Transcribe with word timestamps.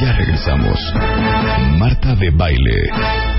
Ya 0.00 0.12
regresamos. 0.18 0.78
Marta 1.78 2.14
de 2.14 2.30
Baile 2.30 2.90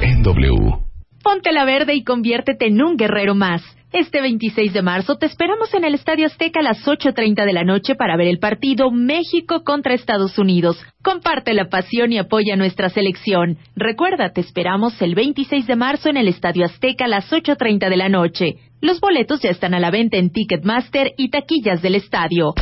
en 0.02 0.24
W. 0.24 0.84
Ponte 1.22 1.52
la 1.52 1.64
verde 1.64 1.94
y 1.94 2.04
conviértete 2.04 2.68
en 2.68 2.82
un 2.82 2.98
guerrero 2.98 3.36
más. 3.36 3.62
Este 3.92 4.22
26 4.22 4.74
de 4.74 4.82
marzo 4.82 5.18
te 5.18 5.28
esperamos 5.28 5.72
en 5.76 5.84
el 5.84 5.94
Estadio 5.94 6.26
Azteca 6.26 6.62
a 6.62 6.64
las 6.64 6.84
8.30 6.88 7.46
de 7.46 7.54
la 7.54 7.64
noche 7.64 7.94
para 7.94 8.18
ver 8.18 8.28
el 8.28 8.40
partido 8.40 8.90
México 8.90 9.64
contra 9.64 9.94
Estados 9.94 10.40
Unidos. 10.40 10.84
Comparte 11.04 11.54
la 11.54 11.70
pasión 11.70 12.12
y 12.12 12.18
apoya 12.18 12.56
nuestra 12.56 12.90
selección. 12.90 13.60
Recuerda, 13.76 14.34
te 14.34 14.42
esperamos 14.42 15.00
el 15.04 15.14
26 15.14 15.68
de 15.68 15.76
marzo 15.76 16.10
en 16.10 16.18
el 16.18 16.28
Estadio 16.28 16.66
Azteca 16.66 17.06
a 17.06 17.10
las 17.10 17.32
8.30 17.32 17.90
de 17.90 17.98
la 17.98 18.10
noche. 18.10 18.56
Los 18.82 19.00
boletos 19.00 19.42
ya 19.42 19.52
están 19.52 19.76
a 19.76 19.80
la 19.80 19.92
venta 19.92 20.18
en 20.18 20.32
Ticketmaster 20.32 21.14
y 21.16 21.30
taquillas 21.30 21.82
del 21.84 21.96
estadio. 21.96 22.56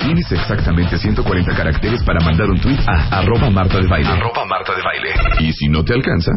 Tienes 0.00 0.30
exactamente 0.32 0.96
140 0.96 1.54
caracteres 1.54 2.02
para 2.04 2.20
mandar 2.24 2.48
un 2.48 2.60
tweet 2.60 2.78
a 2.86 3.18
arroba 3.18 3.50
Marta 3.50 3.78
de 3.78 3.86
Baile. 3.86 4.08
Arroba 4.08 4.44
Marta 4.44 4.72
de 4.74 4.82
Baile. 4.82 5.10
Y 5.40 5.52
si 5.52 5.68
no 5.68 5.84
te 5.84 5.94
alcanza, 5.94 6.32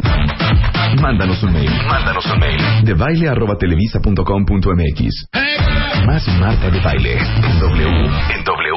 mándanos 1.02 1.42
un 1.44 1.54
mail. 1.54 1.72
Mándanos 1.88 2.26
un 2.26 2.39
mail. 2.39 2.62
De 2.84 2.94
baile 2.94 3.30
arroba 3.30 3.56
televisa 3.58 4.00
punto 4.00 4.23
com 4.23 4.45
punto 4.45 4.70
mx. 4.72 5.28
Más 6.06 6.28
Marta 6.39 6.70
de 6.70 6.80
Baile 6.80 7.17
en 7.17 7.59
W. 7.59 7.88
En 8.36 8.44
W. 8.44 8.72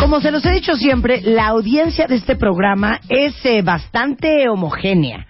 Como 0.00 0.20
se 0.20 0.30
los 0.30 0.44
he 0.44 0.52
dicho 0.52 0.76
siempre, 0.76 1.20
la 1.22 1.48
audiencia 1.48 2.06
de 2.06 2.16
este 2.16 2.36
programa 2.36 3.00
es 3.08 3.34
eh, 3.44 3.62
bastante 3.62 4.48
homogénea. 4.48 5.26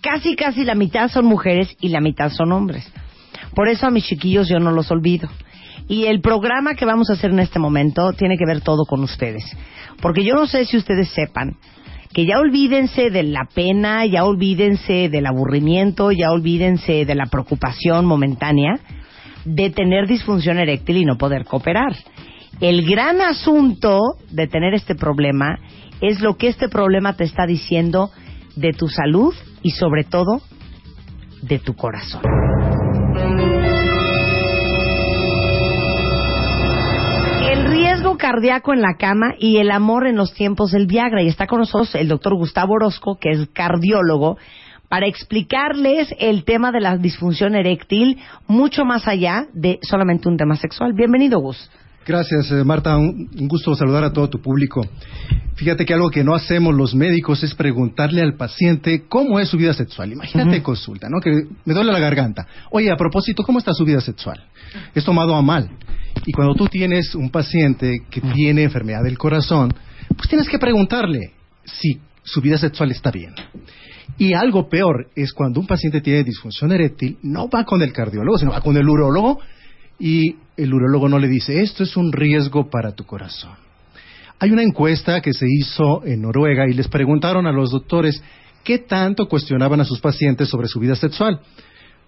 Casi, 0.00 0.36
casi 0.36 0.64
la 0.64 0.74
mitad 0.74 1.08
son 1.08 1.26
mujeres 1.26 1.76
y 1.80 1.88
la 1.88 2.00
mitad 2.00 2.30
son 2.30 2.52
hombres. 2.52 2.90
Por 3.54 3.68
eso 3.68 3.86
a 3.86 3.90
mis 3.90 4.04
chiquillos 4.04 4.48
yo 4.48 4.58
no 4.58 4.70
los 4.70 4.90
olvido. 4.90 5.28
Y 5.88 6.06
el 6.06 6.20
programa 6.20 6.74
que 6.74 6.86
vamos 6.86 7.10
a 7.10 7.14
hacer 7.14 7.30
en 7.30 7.40
este 7.40 7.58
momento 7.58 8.12
tiene 8.12 8.36
que 8.38 8.46
ver 8.46 8.62
todo 8.62 8.84
con 8.86 9.02
ustedes. 9.02 9.44
Porque 10.00 10.24
yo 10.24 10.34
no 10.34 10.46
sé 10.46 10.64
si 10.64 10.76
ustedes 10.76 11.08
sepan 11.10 11.56
que 12.12 12.26
ya 12.26 12.38
olvídense 12.38 13.10
de 13.10 13.24
la 13.24 13.48
pena, 13.52 14.06
ya 14.06 14.24
olvídense 14.24 15.08
del 15.08 15.26
aburrimiento, 15.26 16.12
ya 16.12 16.30
olvídense 16.30 17.04
de 17.04 17.14
la 17.14 17.26
preocupación 17.26 18.06
momentánea 18.06 18.78
de 19.44 19.70
tener 19.70 20.06
disfunción 20.06 20.58
eréctil 20.58 20.98
y 20.98 21.04
no 21.04 21.18
poder 21.18 21.44
cooperar. 21.44 21.94
El 22.60 22.88
gran 22.88 23.20
asunto 23.20 23.98
de 24.30 24.46
tener 24.46 24.74
este 24.74 24.94
problema 24.94 25.58
es 26.00 26.20
lo 26.20 26.36
que 26.36 26.48
este 26.48 26.68
problema 26.68 27.14
te 27.16 27.24
está 27.24 27.46
diciendo 27.46 28.10
de 28.54 28.72
tu 28.72 28.88
salud 28.88 29.34
y 29.62 29.70
sobre 29.70 30.04
todo 30.04 30.40
de 31.42 31.58
tu 31.58 31.74
corazón. 31.74 32.22
Riesgo 38.14 38.18
cardíaco 38.18 38.72
en 38.72 38.80
la 38.80 38.96
cama 38.96 39.34
y 39.38 39.58
el 39.58 39.70
amor 39.70 40.06
en 40.06 40.16
los 40.16 40.32
tiempos 40.34 40.70
del 40.70 40.86
Viagra. 40.86 41.22
Y 41.22 41.28
está 41.28 41.46
con 41.46 41.60
nosotros 41.60 41.94
el 41.94 42.08
doctor 42.08 42.34
Gustavo 42.34 42.74
Orozco, 42.74 43.18
que 43.20 43.30
es 43.30 43.48
cardiólogo, 43.52 44.36
para 44.88 45.06
explicarles 45.06 46.14
el 46.18 46.44
tema 46.44 46.70
de 46.70 46.80
la 46.80 46.96
disfunción 46.96 47.54
eréctil 47.54 48.18
mucho 48.46 48.84
más 48.84 49.08
allá 49.08 49.46
de 49.52 49.78
solamente 49.82 50.28
un 50.28 50.36
tema 50.36 50.56
sexual. 50.56 50.92
Bienvenido, 50.94 51.40
Gus. 51.40 51.70
Gracias, 52.06 52.50
eh, 52.52 52.64
Marta. 52.64 52.96
Un, 52.98 53.30
un 53.38 53.48
gusto 53.48 53.74
saludar 53.74 54.04
a 54.04 54.12
todo 54.12 54.28
tu 54.28 54.40
público. 54.40 54.86
Fíjate 55.56 55.86
que 55.86 55.94
algo 55.94 56.10
que 56.10 56.22
no 56.22 56.34
hacemos 56.34 56.74
los 56.74 56.94
médicos 56.94 57.42
es 57.42 57.54
preguntarle 57.54 58.20
al 58.20 58.34
paciente 58.36 59.04
cómo 59.08 59.40
es 59.40 59.48
su 59.48 59.56
vida 59.56 59.72
sexual. 59.72 60.12
Imagínate 60.12 60.62
consulta, 60.62 61.08
¿no? 61.08 61.20
Que 61.20 61.30
me 61.64 61.74
duele 61.74 61.92
la 61.92 62.00
garganta. 62.00 62.46
Oye, 62.70 62.90
a 62.90 62.96
propósito, 62.96 63.42
¿cómo 63.42 63.58
está 63.58 63.72
su 63.72 63.84
vida 63.84 64.00
sexual? 64.00 64.44
Es 64.94 65.04
tomado 65.04 65.34
a 65.34 65.42
mal. 65.42 65.70
Y 66.26 66.32
cuando 66.32 66.54
tú 66.54 66.66
tienes 66.66 67.14
un 67.14 67.30
paciente 67.30 68.02
que 68.10 68.20
tiene 68.20 68.62
enfermedad 68.62 69.02
del 69.02 69.18
corazón, 69.18 69.72
pues 70.16 70.28
tienes 70.28 70.48
que 70.48 70.58
preguntarle 70.58 71.32
si 71.64 72.00
su 72.22 72.40
vida 72.40 72.58
sexual 72.58 72.90
está 72.90 73.10
bien. 73.10 73.34
Y 74.16 74.32
algo 74.32 74.68
peor 74.68 75.08
es 75.14 75.32
cuando 75.32 75.60
un 75.60 75.66
paciente 75.66 76.00
tiene 76.00 76.24
disfunción 76.24 76.72
eréctil, 76.72 77.18
no 77.22 77.48
va 77.48 77.64
con 77.64 77.82
el 77.82 77.92
cardiólogo, 77.92 78.38
sino 78.38 78.52
va 78.52 78.60
con 78.60 78.76
el 78.76 78.88
urólogo 78.88 79.40
y 79.98 80.36
el 80.56 80.72
urólogo 80.72 81.08
no 81.08 81.18
le 81.18 81.28
dice, 81.28 81.62
esto 81.62 81.82
es 81.82 81.96
un 81.96 82.12
riesgo 82.12 82.70
para 82.70 82.92
tu 82.92 83.04
corazón. 83.04 83.52
Hay 84.38 84.50
una 84.50 84.62
encuesta 84.62 85.20
que 85.20 85.32
se 85.32 85.46
hizo 85.48 86.04
en 86.04 86.22
Noruega 86.22 86.68
y 86.68 86.74
les 86.74 86.88
preguntaron 86.88 87.46
a 87.46 87.52
los 87.52 87.70
doctores 87.70 88.22
qué 88.62 88.78
tanto 88.78 89.26
cuestionaban 89.28 89.80
a 89.80 89.84
sus 89.84 90.00
pacientes 90.00 90.48
sobre 90.48 90.68
su 90.68 90.80
vida 90.80 90.96
sexual. 90.96 91.40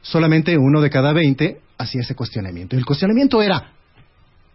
Solamente 0.03 0.57
uno 0.57 0.81
de 0.81 0.91
cada 0.91 1.13
veinte 1.13 1.61
hacía 1.79 2.03
ese 2.03 2.15
cuestionamiento. 2.15 2.77
El 2.77 2.85
cuestionamiento 2.85 3.43
era, 3.43 3.73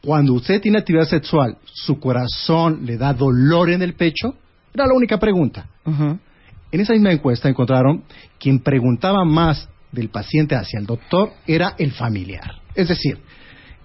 cuando 0.04 0.34
usted 0.34 0.60
tiene 0.62 0.80
actividad 0.80 1.06
sexual, 1.06 1.58
¿su 1.66 2.00
corazón 2.00 2.86
le 2.86 2.98
da 2.98 3.14
dolor 3.14 3.70
en 3.70 3.82
el 3.82 3.94
pecho? 3.94 4.36
Era 4.74 4.88
la 4.88 4.94
única 4.94 5.20
pregunta. 5.20 5.68
En 5.86 6.80
esa 6.80 6.94
misma 6.94 7.12
encuesta 7.12 7.50
encontraron 7.50 8.04
quien 8.40 8.60
preguntaba 8.60 9.24
más 9.26 9.70
del 9.92 10.10
paciente 10.10 10.56
hacia 10.56 10.80
el 10.80 10.86
doctor 10.86 11.32
era 11.46 11.76
el 11.78 11.92
familiar. 11.92 12.62
Es 12.74 12.88
decir, 12.88 13.20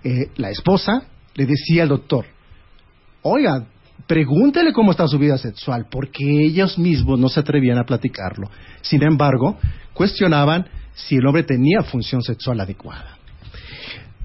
eh, 0.04 0.30
la 0.36 0.50
esposa 0.50 1.02
le 1.34 1.46
decía 1.46 1.82
al 1.82 1.88
doctor, 1.88 2.24
oiga, 3.22 3.66
pregúntele 4.06 4.72
cómo 4.72 4.92
está 4.92 5.08
su 5.08 5.18
vida 5.18 5.36
sexual, 5.36 5.86
porque 5.90 6.24
ellos 6.24 6.78
mismos 6.78 7.18
no 7.18 7.28
se 7.28 7.40
atrevían 7.40 7.78
a 7.78 7.84
platicarlo. 7.84 8.48
Sin 8.80 9.02
embargo, 9.02 9.58
cuestionaban 9.92 10.66
si 10.94 11.16
el 11.16 11.26
hombre 11.26 11.42
tenía 11.42 11.82
función 11.82 12.22
sexual 12.22 12.60
adecuada. 12.60 13.18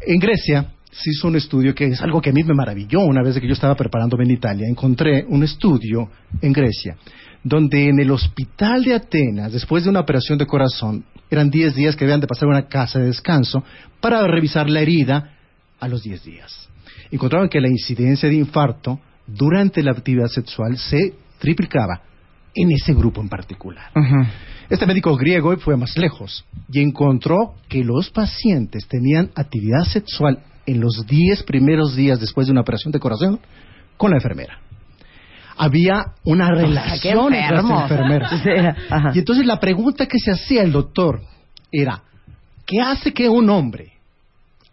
En 0.02 0.20
Grecia 0.20 0.72
se 0.92 1.10
hizo 1.10 1.28
un 1.28 1.36
estudio 1.36 1.74
que 1.74 1.86
es 1.86 2.02
algo 2.02 2.22
que 2.22 2.30
a 2.30 2.34
mí 2.34 2.44
me 2.44 2.54
maravilló 2.54 3.00
una 3.02 3.24
vez 3.24 3.40
que 3.40 3.48
yo 3.48 3.54
estaba 3.54 3.76
preparándome 3.76 4.26
en 4.26 4.32
Italia. 4.32 4.68
Encontré 4.68 5.26
un 5.28 5.44
estudio 5.44 6.10
en 6.42 6.54
Grecia 6.54 6.98
donde 7.44 7.90
en 7.90 8.00
el 8.00 8.12
hospital 8.12 8.84
de 8.84 8.94
Atenas, 8.94 9.52
después 9.52 9.84
de 9.84 9.90
una 9.90 10.02
operación 10.02 10.38
de 10.38 10.46
corazón, 10.46 11.04
eran 11.30 11.50
10 11.50 11.76
días 11.76 11.96
que 11.96 12.04
habían 12.04 12.20
de 12.20 12.28
pasar 12.28 12.48
una 12.48 12.68
casa 12.68 13.00
de 13.00 13.08
descanso 13.08 13.64
para 14.00 14.26
revisar 14.28 14.70
la 14.70 14.82
herida 14.82 15.34
a 15.80 15.88
los 15.88 16.04
10 16.04 16.24
días. 16.24 16.70
Encontraron 17.10 17.50
que 17.50 17.62
la 17.62 17.70
incidencia 17.70 18.30
de 18.30 18.36
infarto 18.36 19.00
durante 19.26 19.82
la 19.82 19.92
actividad 19.92 20.28
sexual 20.28 20.78
se 20.78 21.14
triplicaba 21.40 22.02
en 22.54 22.72
ese 22.72 22.94
grupo 22.94 23.22
en 23.22 23.30
particular. 23.30 23.92
Este 24.70 24.86
médico 24.86 25.16
griego 25.16 25.56
fue 25.58 25.78
más 25.78 25.98
lejos 25.98 26.46
y 26.70 26.82
encontró 26.82 27.56
que 27.68 27.84
los 27.84 28.10
pacientes 28.10 28.88
tenían 28.88 29.32
actividad 29.36 29.84
sexual 29.86 30.40
en 30.66 30.80
los 30.80 31.06
10 31.08 31.44
primeros 31.44 31.96
días 31.96 32.20
después 32.20 32.48
de 32.48 32.52
una 32.52 32.62
operación 32.62 32.92
de 32.92 33.00
corazón 33.00 33.40
con 33.98 34.12
la 34.12 34.18
enfermera. 34.18 34.60
Había 35.58 36.14
una 36.24 36.50
relación 36.50 37.34
entre 37.34 37.56
las 37.58 37.70
enfermeras. 37.70 38.34
Y 39.16 39.20
entonces 39.20 39.46
la 39.46 39.60
pregunta 39.60 40.06
que 40.06 40.18
se 40.18 40.32
hacía 40.32 40.64
el 40.64 40.72
doctor 40.72 41.22
era, 41.72 42.04
¿qué 42.66 42.82
hace 42.82 43.14
que 43.14 43.30
un 43.30 43.50
hombre 43.50 43.94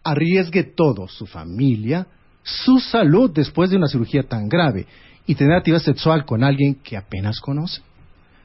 arriesgue 0.03 0.62
todo, 0.65 1.09
su 1.09 1.27
familia, 1.27 2.06
su 2.43 2.78
salud 2.78 3.30
después 3.34 3.71
de 3.71 3.77
una 3.77 3.89
cirugía 3.89 4.22
tan 4.22 4.48
grave 4.48 4.86
y 5.27 5.34
tener 5.34 5.57
actividad 5.57 5.83
sexual 5.83 6.24
con 6.24 6.42
alguien 6.42 6.77
que 6.77 6.97
apenas 6.97 7.41
conoce? 7.41 7.83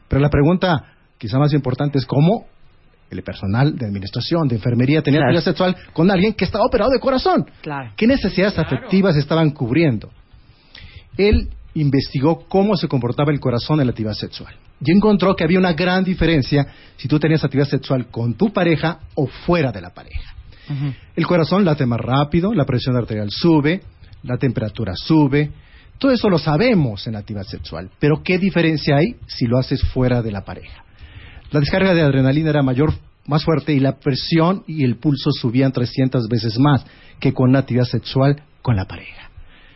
Pero 0.07 0.21
la 0.21 0.29
pregunta 0.29 0.83
quizá 1.17 1.39
más 1.39 1.53
importante 1.53 1.97
es 1.97 2.05
cómo 2.05 2.45
el 3.13 3.23
personal 3.23 3.75
de 3.77 3.85
administración, 3.85 4.47
de 4.47 4.55
enfermería, 4.55 5.01
tenía 5.01 5.19
Claro. 5.19 5.31
actividad 5.37 5.51
sexual 5.51 5.75
con 5.93 6.09
alguien 6.11 6.33
que 6.33 6.45
estaba 6.45 6.65
operado 6.65 6.91
de 6.91 6.99
corazón. 6.99 7.45
Claro. 7.61 7.91
¿Qué 7.95 8.07
necesidades 8.07 8.57
afectivas 8.59 9.15
estaban 9.15 9.51
cubriendo? 9.51 10.09
Él 11.17 11.49
investigó 11.75 12.45
cómo 12.47 12.75
se 12.75 12.87
comportaba 12.87 13.31
el 13.31 13.39
corazón 13.39 13.79
en 13.79 13.87
la 13.87 13.91
actividad 13.91 14.13
sexual 14.13 14.53
y 14.79 14.91
encontró 14.91 15.35
que 15.35 15.43
había 15.43 15.57
una 15.59 15.73
gran 15.73 16.03
diferencia 16.03 16.65
si 16.97 17.07
tú 17.07 17.19
tenías 17.19 17.43
actividad 17.43 17.67
sexual 17.67 18.07
con 18.07 18.35
tu 18.35 18.51
pareja 18.53 18.99
o 19.15 19.27
fuera 19.27 19.71
de 19.71 19.81
la 19.81 19.89
pareja. 19.91 20.33
El 21.15 21.27
corazón 21.27 21.65
late 21.65 21.85
más 21.85 21.99
rápido, 21.99 22.53
la 22.53 22.65
presión 22.65 22.95
arterial 22.95 23.27
sube, 23.29 23.81
la 24.23 24.37
temperatura 24.37 24.93
sube. 24.95 25.51
Todo 25.97 26.11
eso 26.11 26.29
lo 26.29 26.37
sabemos 26.37 27.05
en 27.07 27.13
la 27.13 27.19
actividad 27.19 27.43
sexual, 27.43 27.89
pero 27.99 28.21
¿qué 28.23 28.37
diferencia 28.37 28.95
hay 28.97 29.15
si 29.27 29.45
lo 29.45 29.57
haces 29.57 29.81
fuera 29.83 30.21
de 30.21 30.31
la 30.31 30.43
pareja? 30.45 30.83
La 31.53 31.59
descarga 31.59 31.93
de 31.93 32.01
adrenalina 32.01 32.49
era 32.49 32.63
mayor, 32.63 32.91
más 33.27 33.43
fuerte 33.43 33.73
y 33.73 33.79
la 33.79 33.99
presión 33.99 34.63
y 34.65 34.83
el 34.83 34.95
pulso 34.95 35.29
subían 35.31 35.71
300 35.71 36.27
veces 36.27 36.57
más 36.57 36.83
que 37.19 37.31
con 37.31 37.51
una 37.51 37.59
actividad 37.59 37.83
sexual 37.83 38.41
con 38.63 38.75
la 38.75 38.85
pareja. 38.85 39.29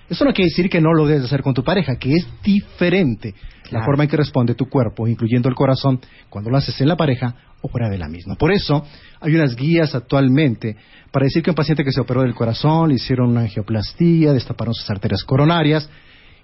Eso 0.09 0.25
no 0.25 0.33
quiere 0.33 0.49
decir 0.49 0.71
que 0.71 0.81
no 0.81 0.91
lo 0.91 1.05
debes 1.05 1.25
hacer 1.25 1.43
con 1.43 1.53
tu 1.53 1.63
pareja, 1.63 1.97
que 1.97 2.13
es 2.13 2.27
diferente 2.41 3.35
la 3.69 3.85
forma 3.85 4.05
en 4.05 4.09
que 4.09 4.17
responde 4.17 4.55
tu 4.55 4.65
cuerpo, 4.65 5.07
incluyendo 5.07 5.49
el 5.49 5.53
corazón, 5.53 5.99
cuando 6.29 6.49
lo 6.49 6.57
haces 6.57 6.81
en 6.81 6.87
la 6.87 6.95
pareja 6.95 7.35
o 7.61 7.67
fuera 7.67 7.89
de 7.89 7.99
la 7.99 8.07
misma. 8.07 8.33
Por 8.33 8.51
eso 8.51 8.83
hay 9.19 9.35
unas 9.35 9.55
guías 9.55 9.93
actualmente 9.93 10.75
para 11.11 11.25
decir 11.25 11.43
que 11.43 11.51
un 11.51 11.55
paciente 11.55 11.83
que 11.83 11.91
se 11.91 12.01
operó 12.01 12.23
del 12.23 12.33
corazón, 12.33 12.89
le 12.89 12.95
hicieron 12.95 13.29
una 13.29 13.41
angioplastía, 13.41 14.33
destaparon 14.33 14.73
sus 14.73 14.89
arterias 14.89 15.23
coronarias, 15.23 15.87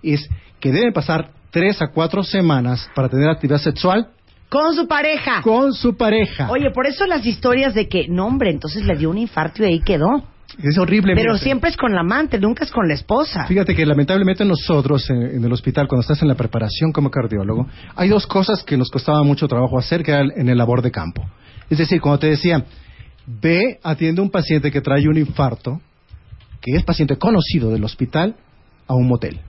es 0.04 0.30
que 0.60 0.72
deben 0.72 0.94
pasar 0.94 1.32
tres 1.50 1.82
a 1.82 1.88
cuatro 1.88 2.22
semanas 2.22 2.88
para 2.94 3.10
tener 3.10 3.30
actividad 3.30 3.58
sexual 3.58 4.10
Con 4.54 4.76
su 4.76 4.88
pareja. 4.88 5.42
con 5.42 5.74
su 5.74 5.98
pareja. 5.98 6.48
Oye, 6.52 6.70
por 6.70 6.86
eso 6.86 7.08
las 7.08 7.26
historias 7.26 7.74
de 7.74 7.88
que, 7.88 8.08
no 8.08 8.28
hombre, 8.28 8.52
entonces 8.52 8.86
le 8.86 8.96
dio 8.96 9.10
un 9.10 9.18
infarto 9.18 9.64
y 9.64 9.66
ahí 9.66 9.80
quedó. 9.80 10.24
es 10.62 10.78
horrible. 10.78 11.16
Pero 11.16 11.38
siempre 11.38 11.72
es 11.72 11.76
con 11.76 11.94
la 11.94 12.02
amante, 12.02 12.40
nunca 12.40 12.64
es 12.64 12.72
con 12.72 12.88
la 12.88 12.94
esposa. 12.94 13.48
Fíjate 13.48 13.74
que 13.76 13.84
lamentablemente 13.84 14.46
nosotros 14.46 15.10
en, 15.10 15.24
en 15.24 15.44
el 15.44 15.52
hospital, 15.52 15.88
cuando 15.88 16.02
estás 16.02 16.22
en 16.22 16.28
la 16.28 16.36
preparación 16.36 16.92
como 16.92 17.10
cardiólogo, 17.10 17.68
hay 17.96 18.10
dos 18.10 18.28
cosas 18.28 18.64
que 18.64 18.78
nos 18.78 18.92
costaba 18.92 19.24
mucho 19.24 19.48
trabajo 19.48 19.80
hacer, 19.80 20.04
que 20.04 20.12
era 20.12 20.22
en 20.22 20.48
el 20.48 20.58
labor 20.60 20.84
de 20.84 20.92
campo. 20.92 21.26
Es 21.72 21.80
decir, 21.80 22.00
cuando 22.00 22.20
te 22.20 22.28
decía, 22.28 22.64
ve, 23.26 23.80
atiende 23.82 24.22
a 24.22 24.24
un 24.24 24.30
paciente 24.30 24.70
que 24.70 24.82
trae 24.82 25.08
un 25.08 25.18
infarto, 25.18 25.82
que 26.62 26.76
es 26.76 26.84
paciente 26.84 27.18
conocido 27.18 27.72
del 27.72 27.84
hospital, 27.84 28.36
a 28.88 28.94
un 28.94 29.08
motel. 29.08 29.40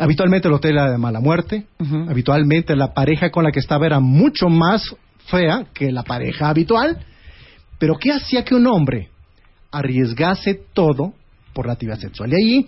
Habitualmente 0.00 0.48
el 0.48 0.54
hotel 0.54 0.72
era 0.72 0.90
de 0.90 0.98
mala 0.98 1.20
muerte, 1.20 1.66
habitualmente 2.08 2.76
la 2.76 2.94
pareja 2.94 3.30
con 3.30 3.44
la 3.44 3.50
que 3.50 3.60
estaba 3.60 3.86
era 3.86 4.00
mucho 4.00 4.48
más 4.48 4.94
fea 5.26 5.66
que 5.74 5.90
la 5.92 6.02
pareja 6.02 6.48
habitual, 6.48 6.98
pero 7.78 7.96
¿qué 7.98 8.12
hacía 8.12 8.44
que 8.44 8.54
un 8.54 8.66
hombre 8.66 9.10
arriesgase 9.70 10.60
todo 10.72 11.14
por 11.52 11.66
la 11.66 11.74
actividad 11.74 11.98
sexual? 11.98 12.32
Y 12.32 12.34
ahí, 12.34 12.66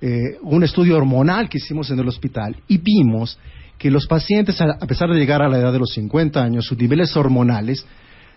eh, 0.00 0.38
un 0.42 0.64
estudio 0.64 0.96
hormonal 0.96 1.48
que 1.48 1.58
hicimos 1.58 1.90
en 1.90 1.98
el 1.98 2.08
hospital 2.08 2.56
y 2.68 2.78
vimos 2.78 3.38
que 3.78 3.90
los 3.90 4.06
pacientes, 4.06 4.60
a 4.60 4.66
a 4.80 4.86
pesar 4.86 5.10
de 5.10 5.18
llegar 5.18 5.42
a 5.42 5.48
la 5.48 5.58
edad 5.58 5.72
de 5.72 5.78
los 5.78 5.92
50 5.94 6.42
años, 6.42 6.66
sus 6.66 6.78
niveles 6.78 7.16
hormonales 7.16 7.86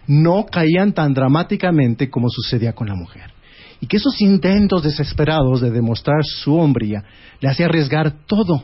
no 0.08 0.46
caían 0.46 0.94
tan 0.94 1.14
dramáticamente 1.14 2.10
como 2.10 2.30
sucedía 2.30 2.74
con 2.74 2.88
la 2.88 2.96
mujer. 2.96 3.32
Y 3.84 3.86
que 3.86 3.98
esos 3.98 4.22
intentos 4.22 4.82
desesperados 4.82 5.60
de 5.60 5.70
demostrar 5.70 6.24
su 6.24 6.56
hombría 6.56 7.04
le 7.42 7.50
hacía 7.50 7.66
arriesgar 7.66 8.14
todo. 8.26 8.64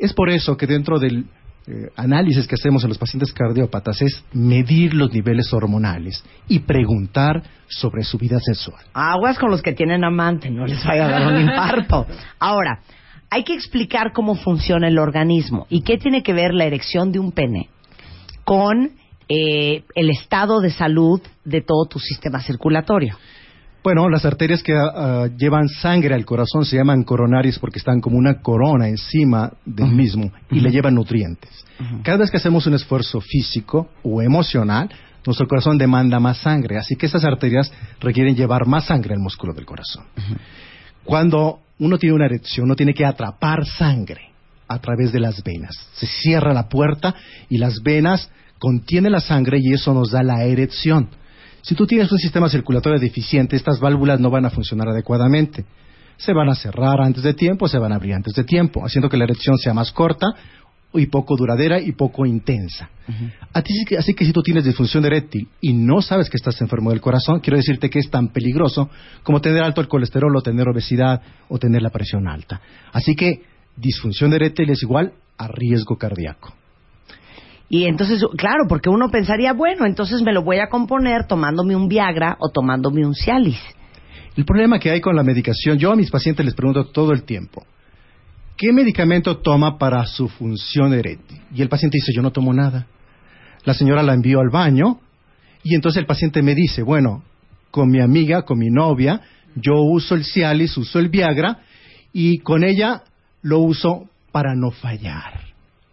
Es 0.00 0.12
por 0.14 0.30
eso 0.30 0.56
que 0.56 0.66
dentro 0.66 0.98
del 0.98 1.26
eh, 1.68 1.90
análisis 1.94 2.44
que 2.48 2.56
hacemos 2.56 2.82
en 2.82 2.88
los 2.88 2.98
pacientes 2.98 3.32
cardiópatas 3.32 4.02
es 4.02 4.24
medir 4.32 4.94
los 4.94 5.12
niveles 5.12 5.52
hormonales 5.52 6.24
y 6.48 6.58
preguntar 6.58 7.40
sobre 7.68 8.02
su 8.02 8.18
vida 8.18 8.40
sexual. 8.40 8.82
Aguas 8.94 9.38
con 9.38 9.48
los 9.48 9.62
que 9.62 9.74
tienen 9.74 10.02
amante, 10.02 10.50
no 10.50 10.66
les 10.66 10.84
vaya 10.84 11.06
a 11.06 11.08
dar 11.08 11.32
un 11.32 11.42
infarto. 11.42 12.04
Ahora, 12.40 12.80
hay 13.30 13.44
que 13.44 13.54
explicar 13.54 14.12
cómo 14.12 14.34
funciona 14.34 14.88
el 14.88 14.98
organismo 14.98 15.68
y 15.70 15.82
qué 15.82 15.98
tiene 15.98 16.24
que 16.24 16.32
ver 16.32 16.52
la 16.52 16.64
erección 16.64 17.12
de 17.12 17.20
un 17.20 17.30
pene 17.30 17.68
con 18.42 18.90
eh, 19.28 19.84
el 19.94 20.10
estado 20.10 20.60
de 20.60 20.70
salud 20.70 21.20
de 21.44 21.60
todo 21.60 21.86
tu 21.88 22.00
sistema 22.00 22.40
circulatorio. 22.40 23.16
Bueno, 23.86 24.08
las 24.08 24.24
arterias 24.24 24.64
que 24.64 24.74
ah, 24.74 25.28
llevan 25.38 25.68
sangre 25.68 26.12
al 26.12 26.24
corazón 26.24 26.64
se 26.64 26.74
llaman 26.74 27.04
coronarias 27.04 27.56
porque 27.60 27.78
están 27.78 28.00
como 28.00 28.18
una 28.18 28.42
corona 28.42 28.88
encima 28.88 29.52
del 29.64 29.92
mismo 29.92 30.32
y 30.50 30.58
le 30.58 30.72
llevan 30.72 30.96
nutrientes. 30.96 31.64
Cada 32.02 32.18
vez 32.18 32.32
que 32.32 32.38
hacemos 32.38 32.66
un 32.66 32.74
esfuerzo 32.74 33.20
físico 33.20 33.88
o 34.02 34.20
emocional, 34.20 34.90
nuestro 35.24 35.46
corazón 35.46 35.78
demanda 35.78 36.18
más 36.18 36.38
sangre, 36.38 36.78
así 36.78 36.96
que 36.96 37.06
esas 37.06 37.22
arterias 37.22 37.72
requieren 38.00 38.34
llevar 38.34 38.66
más 38.66 38.86
sangre 38.86 39.14
al 39.14 39.20
músculo 39.20 39.54
del 39.54 39.66
corazón. 39.66 40.02
Cuando 41.04 41.60
uno 41.78 41.96
tiene 41.96 42.16
una 42.16 42.26
erección, 42.26 42.64
uno 42.64 42.74
tiene 42.74 42.92
que 42.92 43.04
atrapar 43.04 43.64
sangre 43.66 44.32
a 44.66 44.80
través 44.80 45.12
de 45.12 45.20
las 45.20 45.44
venas. 45.44 45.76
Se 45.92 46.08
cierra 46.08 46.52
la 46.52 46.68
puerta 46.68 47.14
y 47.48 47.58
las 47.58 47.80
venas 47.84 48.32
contienen 48.58 49.12
la 49.12 49.20
sangre 49.20 49.58
y 49.62 49.74
eso 49.74 49.94
nos 49.94 50.10
da 50.10 50.24
la 50.24 50.42
erección. 50.42 51.08
Si 51.66 51.74
tú 51.74 51.84
tienes 51.84 52.12
un 52.12 52.18
sistema 52.18 52.48
circulatorio 52.48 53.00
deficiente, 53.00 53.56
estas 53.56 53.80
válvulas 53.80 54.20
no 54.20 54.30
van 54.30 54.44
a 54.44 54.50
funcionar 54.50 54.88
adecuadamente. 54.88 55.64
Se 56.16 56.32
van 56.32 56.48
a 56.48 56.54
cerrar 56.54 57.00
antes 57.00 57.24
de 57.24 57.34
tiempo, 57.34 57.66
se 57.66 57.76
van 57.76 57.90
a 57.90 57.96
abrir 57.96 58.14
antes 58.14 58.34
de 58.34 58.44
tiempo, 58.44 58.86
haciendo 58.86 59.08
que 59.08 59.16
la 59.16 59.24
erección 59.24 59.58
sea 59.58 59.74
más 59.74 59.90
corta 59.90 60.28
y 60.94 61.06
poco 61.06 61.34
duradera 61.36 61.80
y 61.80 61.90
poco 61.90 62.24
intensa. 62.24 62.88
Así 63.52 63.84
que- 63.84 63.98
así 63.98 64.14
que 64.14 64.24
si 64.24 64.32
tú 64.32 64.42
tienes 64.42 64.64
disfunción 64.64 65.04
eréctil 65.06 65.48
y 65.60 65.72
no 65.72 66.02
sabes 66.02 66.30
que 66.30 66.36
estás 66.36 66.60
enfermo 66.60 66.90
del 66.90 67.00
corazón, 67.00 67.40
quiero 67.40 67.56
decirte 67.56 67.90
que 67.90 67.98
es 67.98 68.10
tan 68.10 68.28
peligroso 68.28 68.88
como 69.24 69.40
tener 69.40 69.64
alto 69.64 69.80
el 69.80 69.88
colesterol 69.88 70.36
o 70.36 70.42
tener 70.42 70.68
obesidad 70.68 71.20
o 71.48 71.58
tener 71.58 71.82
la 71.82 71.90
presión 71.90 72.28
alta. 72.28 72.60
Así 72.92 73.16
que 73.16 73.42
disfunción 73.76 74.32
eréctil 74.32 74.70
es 74.70 74.84
igual 74.84 75.14
a 75.36 75.48
riesgo 75.48 75.98
cardíaco. 75.98 76.54
Y 77.68 77.84
entonces, 77.84 78.24
claro, 78.36 78.64
porque 78.68 78.88
uno 78.88 79.10
pensaría, 79.10 79.52
bueno, 79.52 79.86
entonces 79.86 80.22
me 80.22 80.32
lo 80.32 80.42
voy 80.42 80.58
a 80.58 80.68
componer 80.68 81.26
tomándome 81.26 81.74
un 81.74 81.88
Viagra 81.88 82.36
o 82.38 82.50
tomándome 82.50 83.04
un 83.04 83.14
Cialis. 83.14 83.60
El 84.36 84.44
problema 84.44 84.78
que 84.78 84.90
hay 84.90 85.00
con 85.00 85.16
la 85.16 85.22
medicación, 85.22 85.78
yo 85.78 85.92
a 85.92 85.96
mis 85.96 86.10
pacientes 86.10 86.44
les 86.44 86.54
pregunto 86.54 86.84
todo 86.86 87.12
el 87.12 87.24
tiempo, 87.24 87.64
¿qué 88.56 88.72
medicamento 88.72 89.38
toma 89.38 89.78
para 89.78 90.04
su 90.06 90.28
función 90.28 90.92
eréctil? 90.92 91.40
Y 91.54 91.62
el 91.62 91.68
paciente 91.68 91.96
dice, 91.96 92.12
yo 92.14 92.22
no 92.22 92.32
tomo 92.32 92.52
nada. 92.52 92.86
La 93.64 93.74
señora 93.74 94.02
la 94.02 94.14
envió 94.14 94.40
al 94.40 94.50
baño 94.50 95.00
y 95.64 95.74
entonces 95.74 96.00
el 96.00 96.06
paciente 96.06 96.42
me 96.42 96.54
dice, 96.54 96.82
bueno, 96.82 97.24
con 97.72 97.90
mi 97.90 98.00
amiga, 98.00 98.42
con 98.42 98.58
mi 98.58 98.68
novia, 98.68 99.22
yo 99.56 99.74
uso 99.80 100.14
el 100.14 100.24
Cialis, 100.24 100.76
uso 100.76 100.98
el 100.98 101.08
Viagra 101.08 101.58
y 102.12 102.38
con 102.38 102.62
ella 102.62 103.02
lo 103.42 103.58
uso 103.58 104.08
para 104.32 104.54
no 104.54 104.70
fallar. 104.70 105.40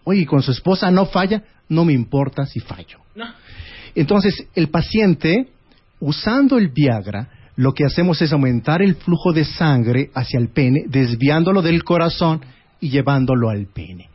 Oye, 0.03 0.21
¿y 0.21 0.25
con 0.25 0.41
su 0.41 0.51
esposa 0.51 0.91
no 0.91 1.05
falla, 1.05 1.43
no 1.73 1.85
me 1.85 1.93
importa 1.93 2.45
si 2.45 2.59
fallo. 2.59 2.99
Entonces, 3.95 4.47
el 4.55 4.69
paciente, 4.69 5.49
usando 5.99 6.57
el 6.57 6.69
Viagra, 6.69 7.29
lo 7.55 7.73
que 7.73 7.85
hacemos 7.85 8.21
es 8.21 8.31
aumentar 8.33 8.81
el 8.81 8.95
flujo 8.95 9.31
de 9.31 9.45
sangre 9.45 10.09
hacia 10.13 10.39
el 10.39 10.49
pene, 10.49 10.85
desviándolo 10.87 11.61
del 11.61 11.83
corazón 11.83 12.41
y 12.79 12.89
llevándolo 12.89 13.49
al 13.49 13.67
pene. 13.67 14.09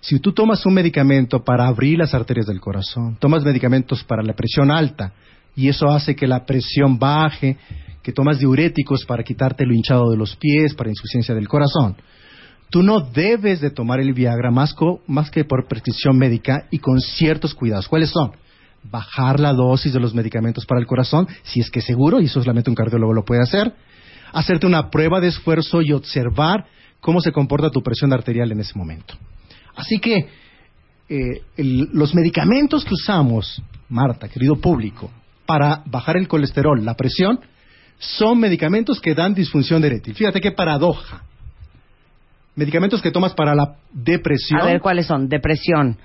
Si 0.00 0.18
tú 0.18 0.32
tomas 0.32 0.64
un 0.64 0.74
medicamento 0.74 1.44
para 1.44 1.66
abrir 1.66 1.98
las 1.98 2.14
arterias 2.14 2.46
del 2.46 2.60
corazón, 2.60 3.16
tomas 3.20 3.44
medicamentos 3.44 4.02
para 4.02 4.22
la 4.22 4.32
presión 4.32 4.70
alta, 4.70 5.12
y 5.54 5.68
eso 5.68 5.88
hace 5.88 6.16
que 6.16 6.26
la 6.26 6.44
presión 6.46 6.98
baje, 6.98 7.58
que 8.02 8.12
tomas 8.12 8.38
diuréticos 8.38 9.04
para 9.04 9.22
quitarte 9.22 9.66
lo 9.66 9.74
hinchado 9.74 10.10
de 10.10 10.16
los 10.16 10.36
pies, 10.36 10.74
para 10.74 10.88
insuficiencia 10.90 11.34
del 11.34 11.48
corazón, 11.48 11.96
tú 12.70 12.82
no 12.82 13.00
debes 13.00 13.60
de 13.60 13.70
tomar 13.70 14.00
el 14.00 14.12
Viagra 14.12 14.50
más, 14.50 14.72
co- 14.74 15.02
más 15.06 15.30
que 15.30 15.44
por 15.44 15.66
prescripción 15.68 16.16
médica 16.16 16.66
y 16.70 16.78
con 16.78 17.00
ciertos 17.00 17.54
cuidados. 17.54 17.88
¿Cuáles 17.88 18.10
son? 18.10 18.32
Bajar 18.82 19.40
la 19.40 19.52
dosis 19.52 19.92
de 19.92 20.00
los 20.00 20.14
medicamentos 20.14 20.64
para 20.66 20.80
el 20.80 20.86
corazón, 20.86 21.28
si 21.42 21.60
es 21.60 21.70
que 21.70 21.80
es 21.80 21.84
seguro, 21.84 22.20
y 22.20 22.26
eso 22.26 22.40
solamente 22.40 22.70
un 22.70 22.76
cardiólogo 22.76 23.12
lo 23.12 23.24
puede 23.24 23.42
hacer. 23.42 23.74
Hacerte 24.32 24.66
una 24.66 24.90
prueba 24.90 25.20
de 25.20 25.28
esfuerzo 25.28 25.82
y 25.82 25.92
observar 25.92 26.64
cómo 27.00 27.20
se 27.20 27.32
comporta 27.32 27.70
tu 27.70 27.82
presión 27.82 28.12
arterial 28.12 28.52
en 28.52 28.60
ese 28.60 28.78
momento. 28.78 29.14
Así 29.74 29.98
que 29.98 30.28
eh, 31.08 31.42
los 31.56 32.14
medicamentos 32.14 32.84
que 32.84 32.94
usamos, 32.94 33.60
Marta, 33.88 34.28
querido 34.28 34.56
público, 34.56 35.10
para 35.46 35.82
bajar 35.86 36.16
el 36.16 36.28
colesterol, 36.28 36.84
la 36.84 36.94
presión, 36.94 37.40
son 37.98 38.38
medicamentos 38.38 39.00
que 39.00 39.14
dan 39.14 39.34
disfunción 39.34 39.84
eréctil. 39.84 40.14
Fíjate 40.14 40.40
qué 40.40 40.52
paradoja. 40.52 41.24
Medicamentos 42.56 43.00
que 43.00 43.10
tomas 43.10 43.32
para 43.34 43.54
la 43.54 43.76
depresión, 43.92 44.60
A 44.60 44.64
ver 44.64 44.80
cuáles 44.80 45.06
son. 45.06 45.28
Depresión. 45.28 45.96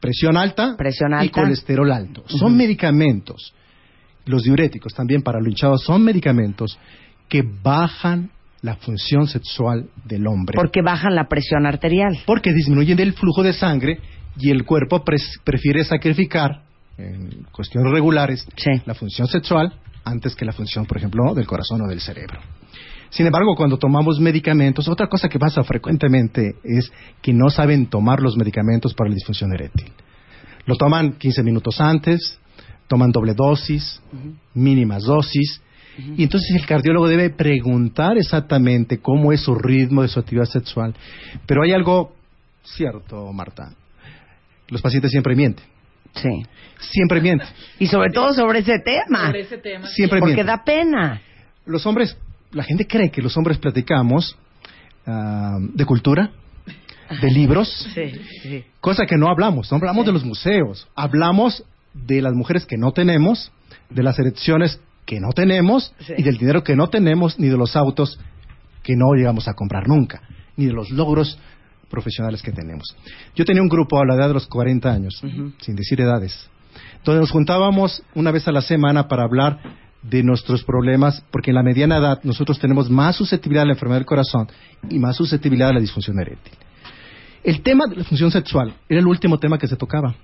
presión 0.00 0.36
alta, 0.36 0.74
Presión 0.76 1.12
y 1.22 1.28
colesterol 1.30 1.90
alto. 1.90 2.24
Son 2.28 2.56
medicamentos, 2.56 3.54
los 4.26 4.42
diuréticos 4.42 4.92
también 4.94 5.22
para 5.22 5.40
lo 5.40 5.48
hinchado, 5.48 5.78
son 5.78 6.02
medicamentos 6.04 6.78
que 7.28 7.42
bajan 7.62 8.30
la 8.62 8.76
función 8.76 9.26
sexual 9.26 9.88
del 10.04 10.26
hombre. 10.26 10.56
Porque 10.56 10.80
bajan 10.82 11.14
la 11.14 11.26
presión 11.28 11.66
arterial. 11.66 12.18
porque 12.26 12.52
disminuyen 12.52 12.98
el 13.00 13.12
flujo 13.12 13.42
de 13.42 13.52
sangre 13.52 13.98
y 14.38 14.50
el 14.50 14.64
cuerpo 14.64 15.04
prefiere 15.44 15.84
sacrificar 15.84 16.62
en 16.98 17.44
cuestiones 17.52 17.92
regulares 17.92 18.46
Sí. 18.56 18.70
la 18.86 18.94
función 18.94 19.26
sexual 19.28 19.72
antes 20.04 20.34
que 20.34 20.44
la 20.44 20.52
función, 20.52 20.86
por 20.86 20.96
ejemplo, 20.98 21.34
del 21.34 21.46
corazón 21.46 21.80
o 21.82 21.88
del 21.88 22.00
cerebro. 22.00 22.40
Sin 23.14 23.26
embargo, 23.26 23.54
cuando 23.54 23.78
tomamos 23.78 24.18
medicamentos, 24.18 24.88
otra 24.88 25.06
cosa 25.06 25.28
que 25.28 25.38
pasa 25.38 25.62
frecuentemente 25.62 26.56
es 26.64 26.92
que 27.22 27.32
no 27.32 27.48
saben 27.48 27.86
tomar 27.86 28.20
los 28.20 28.36
medicamentos 28.36 28.92
para 28.92 29.08
la 29.08 29.14
disfunción 29.14 29.52
eréctil. 29.52 29.92
Lo 30.66 30.74
toman 30.74 31.12
15 31.12 31.44
minutos 31.44 31.80
antes, 31.80 32.40
toman 32.88 33.12
doble 33.12 33.34
dosis, 33.34 34.02
mínimas 34.52 35.04
dosis, 35.04 35.62
y 36.16 36.24
entonces 36.24 36.56
el 36.56 36.66
cardiólogo 36.66 37.06
debe 37.06 37.30
preguntar 37.30 38.18
exactamente 38.18 38.98
cómo 38.98 39.30
es 39.30 39.42
su 39.42 39.54
ritmo 39.54 40.02
de 40.02 40.08
su 40.08 40.18
actividad 40.18 40.46
sexual. 40.46 40.92
Pero 41.46 41.62
hay 41.62 41.70
algo 41.70 42.16
cierto, 42.64 43.32
Marta. 43.32 43.76
Los 44.70 44.82
pacientes 44.82 45.12
siempre 45.12 45.36
mienten. 45.36 45.64
Sí. 46.16 46.42
Siempre 46.80 47.20
mienten. 47.20 47.46
Y 47.78 47.86
sobre 47.86 48.10
todo 48.10 48.32
sobre 48.34 48.58
ese 48.58 48.80
tema. 48.84 49.26
Sobre 49.26 49.40
ese 49.42 49.58
tema. 49.58 49.86
Siempre 49.86 50.18
Porque 50.18 50.34
mienten. 50.34 50.46
da 50.46 50.64
pena. 50.64 51.22
Los 51.64 51.86
hombres 51.86 52.18
la 52.54 52.64
gente 52.64 52.86
cree 52.86 53.10
que 53.10 53.20
los 53.20 53.36
hombres 53.36 53.58
platicamos 53.58 54.36
ah, 55.06 55.58
de 55.60 55.84
cultura, 55.84 56.30
de 57.20 57.30
libros, 57.30 57.86
cosa 58.80 59.04
que 59.06 59.16
no 59.16 59.28
hablamos. 59.28 59.70
No 59.70 59.76
hablamos 59.76 60.06
de 60.06 60.12
los 60.12 60.24
museos, 60.24 60.88
hablamos 60.94 61.64
de 61.92 62.22
las 62.22 62.32
mujeres 62.34 62.64
que 62.64 62.76
no 62.76 62.92
tenemos, 62.92 63.52
de 63.90 64.02
las 64.02 64.18
elecciones 64.18 64.80
que 65.04 65.20
no 65.20 65.32
tenemos 65.32 65.92
y 66.16 66.22
del 66.22 66.38
dinero 66.38 66.64
que 66.64 66.76
no 66.76 66.88
tenemos, 66.88 67.38
ni 67.38 67.48
de 67.48 67.56
los 67.56 67.76
autos 67.76 68.18
que 68.82 68.94
no 68.96 69.12
llegamos 69.14 69.48
a 69.48 69.54
comprar 69.54 69.86
nunca, 69.86 70.22
ni 70.56 70.66
de 70.66 70.72
los 70.72 70.90
logros 70.90 71.38
profesionales 71.90 72.42
que 72.42 72.52
tenemos. 72.52 72.96
Yo 73.34 73.44
tenía 73.44 73.62
un 73.62 73.68
grupo 73.68 74.00
a 74.00 74.06
la 74.06 74.14
edad 74.14 74.28
de 74.28 74.34
los 74.34 74.46
40 74.46 74.90
años, 74.90 75.22
sin 75.60 75.76
decir 75.76 76.00
edades, 76.00 76.50
donde 77.04 77.20
nos 77.20 77.30
juntábamos 77.30 78.02
una 78.14 78.30
vez 78.30 78.48
a 78.48 78.52
la 78.52 78.62
semana 78.62 79.06
para 79.06 79.24
hablar 79.24 79.83
de 80.08 80.22
nuestros 80.22 80.64
problemas, 80.64 81.24
porque 81.30 81.50
en 81.50 81.56
la 81.56 81.62
mediana 81.62 81.96
edad 81.96 82.20
nosotros 82.24 82.58
tenemos 82.58 82.90
más 82.90 83.16
susceptibilidad 83.16 83.62
a 83.62 83.66
la 83.66 83.72
enfermedad 83.72 84.00
del 84.00 84.06
corazón 84.06 84.48
y 84.88 84.98
más 84.98 85.16
susceptibilidad 85.16 85.70
a 85.70 85.74
la 85.74 85.80
disfunción 85.80 86.18
eréctil. 86.18 86.52
El 87.42 87.62
tema 87.62 87.86
de 87.86 87.96
la 87.96 88.04
función 88.04 88.30
sexual 88.30 88.74
era 88.88 89.00
el 89.00 89.06
último 89.06 89.38
tema 89.38 89.58
que 89.58 89.66
se 89.66 89.76
tocaba. 89.76 90.14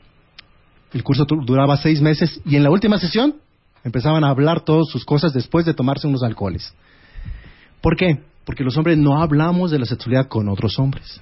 El 0.92 1.02
curso 1.02 1.24
duraba 1.24 1.76
seis 1.76 2.00
meses 2.00 2.40
y 2.44 2.56
en 2.56 2.62
la 2.62 2.70
última 2.70 2.98
sesión 2.98 3.36
empezaban 3.84 4.24
a 4.24 4.28
hablar 4.28 4.60
todas 4.60 4.88
sus 4.88 5.04
cosas 5.04 5.32
después 5.32 5.64
de 5.64 5.74
tomarse 5.74 6.06
unos 6.06 6.22
alcoholes. 6.22 6.74
¿Por 7.80 7.96
qué? 7.96 8.20
Porque 8.44 8.64
los 8.64 8.76
hombres 8.76 8.98
no 8.98 9.22
hablamos 9.22 9.70
de 9.70 9.78
la 9.78 9.86
sexualidad 9.86 10.28
con 10.28 10.48
otros 10.48 10.78
hombres. 10.78 11.20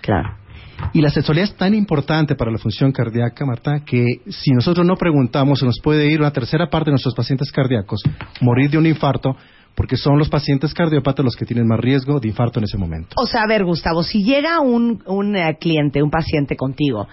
Claro. 0.00 0.43
Y 0.92 1.00
la 1.00 1.10
sexualidad 1.10 1.48
es 1.48 1.56
tan 1.56 1.74
importante 1.74 2.34
para 2.34 2.50
la 2.50 2.58
función 2.58 2.92
cardíaca, 2.92 3.44
Marta, 3.44 3.80
que 3.84 4.20
si 4.28 4.52
nosotros 4.52 4.86
no 4.86 4.96
preguntamos, 4.96 5.60
se 5.60 5.66
nos 5.66 5.80
puede 5.82 6.10
ir 6.10 6.20
una 6.20 6.32
tercera 6.32 6.68
parte 6.68 6.86
de 6.86 6.92
nuestros 6.92 7.14
pacientes 7.14 7.50
cardíacos 7.52 8.02
morir 8.40 8.70
de 8.70 8.78
un 8.78 8.86
infarto 8.86 9.36
porque 9.74 9.96
son 9.96 10.18
los 10.18 10.28
pacientes 10.28 10.72
cardiópatas 10.72 11.24
los 11.24 11.34
que 11.34 11.44
tienen 11.44 11.66
más 11.66 11.80
riesgo 11.80 12.20
de 12.20 12.28
infarto 12.28 12.60
en 12.60 12.64
ese 12.64 12.78
momento. 12.78 13.16
O 13.16 13.26
sea, 13.26 13.42
a 13.42 13.48
ver, 13.48 13.64
Gustavo, 13.64 14.04
si 14.04 14.22
llega 14.22 14.60
un, 14.60 15.02
un 15.06 15.34
eh, 15.34 15.56
cliente, 15.60 16.00
un 16.00 16.10
paciente 16.10 16.56
contigo 16.56 17.08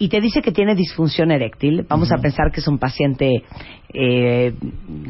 y 0.00 0.08
te 0.08 0.20
dice 0.20 0.40
que 0.40 0.50
tiene 0.50 0.74
disfunción 0.74 1.30
eréctil, 1.30 1.84
vamos 1.86 2.10
a 2.10 2.16
pensar 2.16 2.50
que 2.50 2.60
es 2.60 2.66
un 2.66 2.78
paciente 2.78 3.44
eh, 3.92 4.54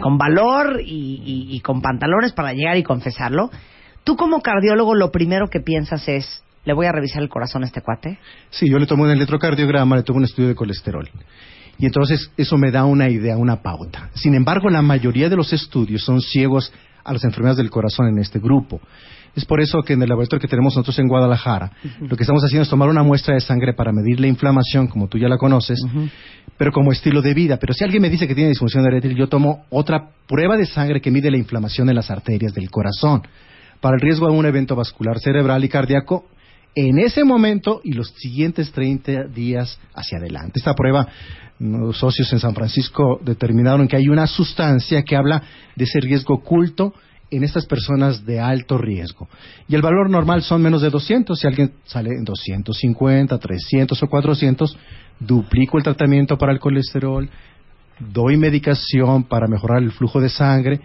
con 0.00 0.18
valor 0.18 0.80
y, 0.84 1.60
con 1.64 1.80
pantalones 1.80 2.32
para 2.32 2.52
llegar 2.52 2.76
y 2.76 2.82
confesarlo. 2.82 3.50
Tú 4.02 4.16
como 4.16 4.40
cardiólogo 4.40 4.96
lo 4.96 5.12
primero 5.12 5.46
que 5.46 5.60
piensas 5.60 6.08
es, 6.08 6.42
¿le 6.64 6.72
voy 6.72 6.86
a 6.86 6.92
revisar 6.92 7.22
el 7.22 7.28
corazón 7.28 7.62
a 7.62 7.66
este 7.66 7.80
cuate? 7.80 8.18
Sí, 8.50 8.68
yo 8.68 8.78
le 8.78 8.86
tomo 8.86 9.04
un 9.04 9.10
electrocardiograma, 9.10 9.96
le 9.96 10.02
tomo 10.02 10.18
un 10.18 10.24
estudio 10.24 10.48
de 10.48 10.54
colesterol. 10.54 11.08
Y 11.78 11.86
entonces 11.86 12.30
eso 12.36 12.58
me 12.58 12.70
da 12.70 12.84
una 12.84 13.08
idea, 13.08 13.38
una 13.38 13.62
pauta. 13.62 14.10
Sin 14.14 14.34
embargo, 14.34 14.68
la 14.68 14.82
mayoría 14.82 15.28
de 15.28 15.36
los 15.36 15.52
estudios 15.52 16.02
son 16.04 16.20
ciegos 16.20 16.72
a 17.02 17.12
las 17.12 17.24
enfermedades 17.24 17.56
del 17.56 17.70
corazón 17.70 18.08
en 18.08 18.18
este 18.18 18.38
grupo. 18.38 18.80
Es 19.34 19.44
por 19.44 19.60
eso 19.60 19.82
que 19.82 19.92
en 19.94 20.02
el 20.02 20.08
laboratorio 20.08 20.40
que 20.40 20.48
tenemos 20.48 20.74
nosotros 20.74 20.98
en 20.98 21.06
Guadalajara, 21.06 21.70
lo 22.00 22.16
que 22.16 22.24
estamos 22.24 22.42
haciendo 22.44 22.64
es 22.64 22.68
tomar 22.68 22.88
una 22.88 23.02
muestra 23.02 23.34
de 23.34 23.40
sangre 23.40 23.72
para 23.74 23.92
medir 23.92 24.20
la 24.20 24.26
inflamación, 24.26 24.88
como 24.88 25.08
tú 25.08 25.18
ya 25.18 25.28
la 25.28 25.38
conoces, 25.38 25.80
pero 26.58 26.72
como 26.72 26.90
estilo 26.92 27.22
de 27.22 27.32
vida. 27.32 27.56
Pero 27.56 27.72
si 27.72 27.84
alguien 27.84 28.02
me 28.02 28.10
dice 28.10 28.26
que 28.26 28.34
tiene 28.34 28.50
disfunción 28.50 28.84
eréctil, 28.86 29.16
yo 29.16 29.28
tomo 29.28 29.64
otra 29.70 30.10
prueba 30.26 30.56
de 30.56 30.66
sangre 30.66 31.00
que 31.00 31.10
mide 31.10 31.30
la 31.30 31.38
inflamación 31.38 31.88
en 31.88 31.94
las 31.94 32.10
arterias 32.10 32.52
del 32.52 32.70
corazón 32.70 33.22
para 33.80 33.94
el 33.94 34.00
riesgo 34.00 34.26
de 34.26 34.36
un 34.36 34.46
evento 34.46 34.74
vascular 34.74 35.18
cerebral 35.20 35.64
y 35.64 35.68
cardíaco 35.68 36.26
en 36.74 36.98
ese 36.98 37.24
momento 37.24 37.80
y 37.84 37.92
los 37.92 38.08
siguientes 38.16 38.72
30 38.72 39.24
días 39.24 39.78
hacia 39.94 40.18
adelante. 40.18 40.58
Esta 40.58 40.74
prueba, 40.74 41.08
los 41.58 41.98
socios 41.98 42.32
en 42.32 42.40
San 42.40 42.54
Francisco 42.54 43.20
determinaron 43.22 43.88
que 43.88 43.96
hay 43.96 44.08
una 44.08 44.26
sustancia 44.26 45.02
que 45.02 45.16
habla 45.16 45.42
de 45.74 45.84
ese 45.84 46.00
riesgo 46.00 46.34
oculto 46.34 46.94
en 47.30 47.44
estas 47.44 47.66
personas 47.66 48.24
de 48.26 48.40
alto 48.40 48.76
riesgo. 48.76 49.28
Y 49.68 49.74
el 49.74 49.82
valor 49.82 50.10
normal 50.10 50.42
son 50.42 50.62
menos 50.62 50.82
de 50.82 50.90
200. 50.90 51.38
Si 51.38 51.46
alguien 51.46 51.72
sale 51.84 52.10
en 52.10 52.24
250, 52.24 53.38
300 53.38 54.02
o 54.02 54.06
400, 54.08 54.76
duplico 55.20 55.78
el 55.78 55.84
tratamiento 55.84 56.36
para 56.36 56.52
el 56.52 56.58
colesterol, 56.58 57.28
doy 58.00 58.36
medicación 58.36 59.24
para 59.24 59.46
mejorar 59.46 59.82
el 59.82 59.92
flujo 59.92 60.20
de 60.20 60.30
sangre 60.30 60.80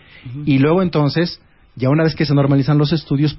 y 0.45 0.59
luego 0.59 0.81
entonces, 0.81 1.39
ya 1.75 1.89
una 1.89 2.03
vez 2.03 2.13
que 2.13 2.25
se 2.25 2.33
normalizan 2.33 2.77
los 2.77 2.91
estudios, 2.91 3.37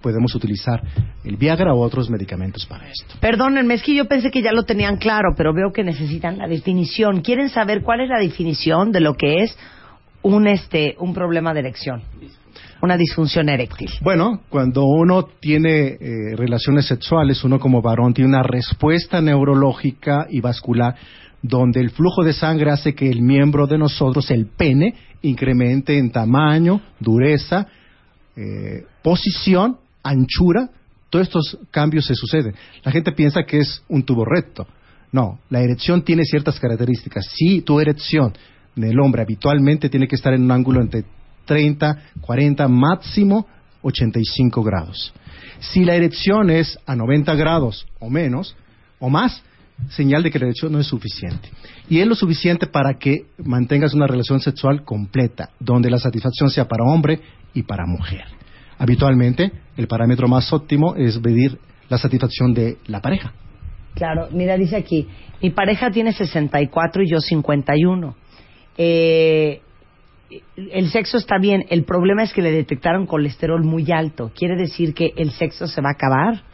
podemos 0.00 0.34
utilizar 0.34 0.82
el 1.24 1.36
Viagra 1.36 1.74
u 1.74 1.80
otros 1.80 2.08
medicamentos 2.08 2.66
para 2.66 2.88
esto. 2.88 3.14
Perdónenme, 3.20 3.74
es 3.74 3.82
que 3.82 3.94
yo 3.94 4.06
pensé 4.06 4.30
que 4.30 4.42
ya 4.42 4.52
lo 4.52 4.64
tenían 4.64 4.96
claro, 4.96 5.34
pero 5.36 5.52
veo 5.52 5.72
que 5.72 5.84
necesitan 5.84 6.38
la 6.38 6.48
definición. 6.48 7.20
¿Quieren 7.20 7.48
saber 7.48 7.82
cuál 7.82 8.00
es 8.00 8.08
la 8.08 8.18
definición 8.18 8.92
de 8.92 9.00
lo 9.00 9.14
que 9.14 9.42
es 9.42 9.56
un, 10.22 10.46
este, 10.46 10.96
un 10.98 11.14
problema 11.14 11.52
de 11.54 11.60
erección? 11.60 12.02
una 12.82 12.96
disfunción 12.96 13.50
eréctil? 13.50 13.90
Bueno, 14.00 14.40
cuando 14.48 14.86
uno 14.86 15.24
tiene 15.38 15.88
eh, 15.88 15.98
relaciones 16.34 16.86
sexuales, 16.86 17.44
uno 17.44 17.58
como 17.58 17.82
varón 17.82 18.14
tiene 18.14 18.30
una 18.30 18.42
respuesta 18.42 19.20
neurológica 19.20 20.26
y 20.30 20.40
vascular 20.40 20.94
donde 21.42 21.80
el 21.80 21.90
flujo 21.90 22.22
de 22.22 22.32
sangre 22.32 22.70
hace 22.70 22.94
que 22.94 23.08
el 23.08 23.22
miembro 23.22 23.66
de 23.66 23.78
nosotros, 23.78 24.30
el 24.30 24.46
pene, 24.46 24.94
incremente 25.22 25.98
en 25.98 26.10
tamaño, 26.10 26.80
dureza, 26.98 27.66
eh, 28.36 28.84
posición, 29.02 29.78
anchura. 30.02 30.70
Todos 31.08 31.26
estos 31.26 31.58
cambios 31.70 32.06
se 32.06 32.14
suceden. 32.14 32.54
La 32.84 32.92
gente 32.92 33.12
piensa 33.12 33.42
que 33.42 33.58
es 33.58 33.82
un 33.88 34.04
tubo 34.04 34.24
recto. 34.24 34.66
No, 35.12 35.40
la 35.48 35.60
erección 35.60 36.02
tiene 36.02 36.24
ciertas 36.24 36.60
características. 36.60 37.26
Si 37.34 37.62
tu 37.62 37.80
erección 37.80 38.32
del 38.76 38.98
hombre 39.00 39.22
habitualmente 39.22 39.88
tiene 39.88 40.06
que 40.06 40.14
estar 40.14 40.32
en 40.32 40.44
un 40.44 40.52
ángulo 40.52 40.80
entre 40.80 41.04
30, 41.44 41.98
40, 42.20 42.68
máximo 42.68 43.46
85 43.82 44.62
grados. 44.62 45.12
Si 45.58 45.84
la 45.84 45.94
erección 45.94 46.50
es 46.50 46.78
a 46.86 46.94
90 46.94 47.34
grados 47.34 47.86
o 47.98 48.08
menos, 48.08 48.56
o 48.98 49.10
más, 49.10 49.42
señal 49.88 50.22
de 50.22 50.30
que 50.30 50.38
la 50.38 50.46
erección 50.46 50.72
no 50.72 50.78
es 50.78 50.86
suficiente. 50.86 51.48
Y 51.88 51.98
es 51.98 52.06
lo 52.06 52.14
suficiente 52.14 52.66
para 52.66 52.94
que 52.98 53.26
mantengas 53.38 53.94
una 53.94 54.06
relación 54.06 54.40
sexual 54.40 54.84
completa, 54.84 55.50
donde 55.58 55.90
la 55.90 55.98
satisfacción 55.98 56.50
sea 56.50 56.68
para 56.68 56.84
hombre 56.84 57.20
y 57.54 57.62
para 57.62 57.86
mujer. 57.86 58.24
Habitualmente, 58.78 59.52
el 59.76 59.86
parámetro 59.86 60.28
más 60.28 60.52
óptimo 60.52 60.94
es 60.96 61.20
medir 61.20 61.58
la 61.88 61.98
satisfacción 61.98 62.54
de 62.54 62.78
la 62.86 63.00
pareja. 63.00 63.32
Claro, 63.94 64.28
mira, 64.32 64.56
dice 64.56 64.76
aquí, 64.76 65.08
mi 65.42 65.50
pareja 65.50 65.90
tiene 65.90 66.12
64 66.12 67.02
y 67.02 67.10
yo 67.10 67.20
51. 67.20 68.14
Eh, 68.78 69.60
el 70.56 70.90
sexo 70.90 71.16
está 71.16 71.38
bien, 71.38 71.64
el 71.70 71.84
problema 71.84 72.22
es 72.22 72.32
que 72.32 72.42
le 72.42 72.52
detectaron 72.52 73.06
colesterol 73.06 73.64
muy 73.64 73.90
alto. 73.90 74.30
¿Quiere 74.34 74.56
decir 74.56 74.94
que 74.94 75.12
el 75.16 75.32
sexo 75.32 75.66
se 75.66 75.80
va 75.80 75.90
a 75.90 75.92
acabar? 75.92 76.44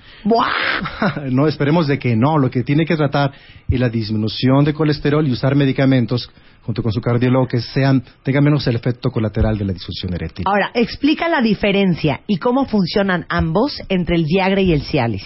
no, 1.31 1.47
esperemos 1.47 1.87
de 1.87 1.99
que 1.99 2.17
no. 2.17 2.39
Lo 2.39 2.51
que 2.51 2.63
tiene 2.63 2.85
que 2.85 2.97
tratar 2.97 3.33
es 3.69 3.81
la 3.81 3.89
disminución 3.89 4.65
de 4.65 4.75
colesterol 4.75 5.27
y 5.27 5.33
usar 5.33 5.55
medicamentos 5.55 6.31
junto 6.63 6.83
con 6.83 6.93
su 6.93 7.01
cardiólogo 7.01 7.47
que 7.47 7.61
sean 7.61 8.03
tengan 8.25 8.43
menos 8.43 8.67
el 8.67 8.75
efecto 8.75 9.11
colateral 9.11 9.57
de 9.57 9.65
la 9.65 9.73
disfunción 9.73 10.15
eréctil. 10.15 10.45
Ahora, 10.49 10.71
explica 10.75 11.29
la 11.29 11.41
diferencia 11.41 12.23
y 12.27 12.39
cómo 12.39 12.67
funcionan 12.67 13.25
ambos 13.29 13.81
entre 13.89 14.17
el 14.17 14.25
Viagra 14.25 14.61
y 14.61 14.73
el 14.73 14.83
Cialis. 14.83 15.25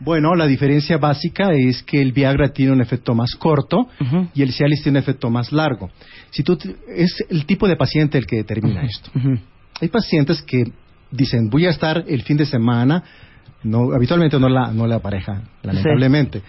Bueno, 0.00 0.34
la 0.34 0.46
diferencia 0.46 0.96
básica 0.96 1.52
es 1.52 1.82
que 1.82 2.00
el 2.00 2.12
Viagra 2.12 2.48
tiene 2.48 2.72
un 2.72 2.80
efecto 2.80 3.14
más 3.14 3.34
corto 3.34 3.86
y 4.34 4.42
el 4.42 4.52
Cialis 4.52 4.82
tiene 4.82 4.98
un 4.98 5.02
efecto 5.02 5.28
más 5.28 5.52
largo. 5.52 5.90
Si 6.30 6.42
tú 6.42 6.58
es 6.88 7.22
el 7.28 7.44
tipo 7.44 7.68
de 7.68 7.76
paciente 7.76 8.16
el 8.16 8.26
que 8.26 8.36
determina 8.36 8.82
esto. 8.82 9.10
Hay 9.80 9.88
pacientes 9.88 10.40
que 10.42 10.64
dicen, 11.10 11.50
voy 11.50 11.66
a 11.66 11.70
estar 11.70 12.02
el 12.08 12.22
fin 12.22 12.38
de 12.38 12.46
semana, 12.46 13.04
no, 13.62 13.92
habitualmente 13.94 14.38
no 14.38 14.48
la, 14.48 14.72
no 14.72 14.86
la 14.86 14.98
pareja, 15.00 15.42
lamentablemente. 15.62 16.42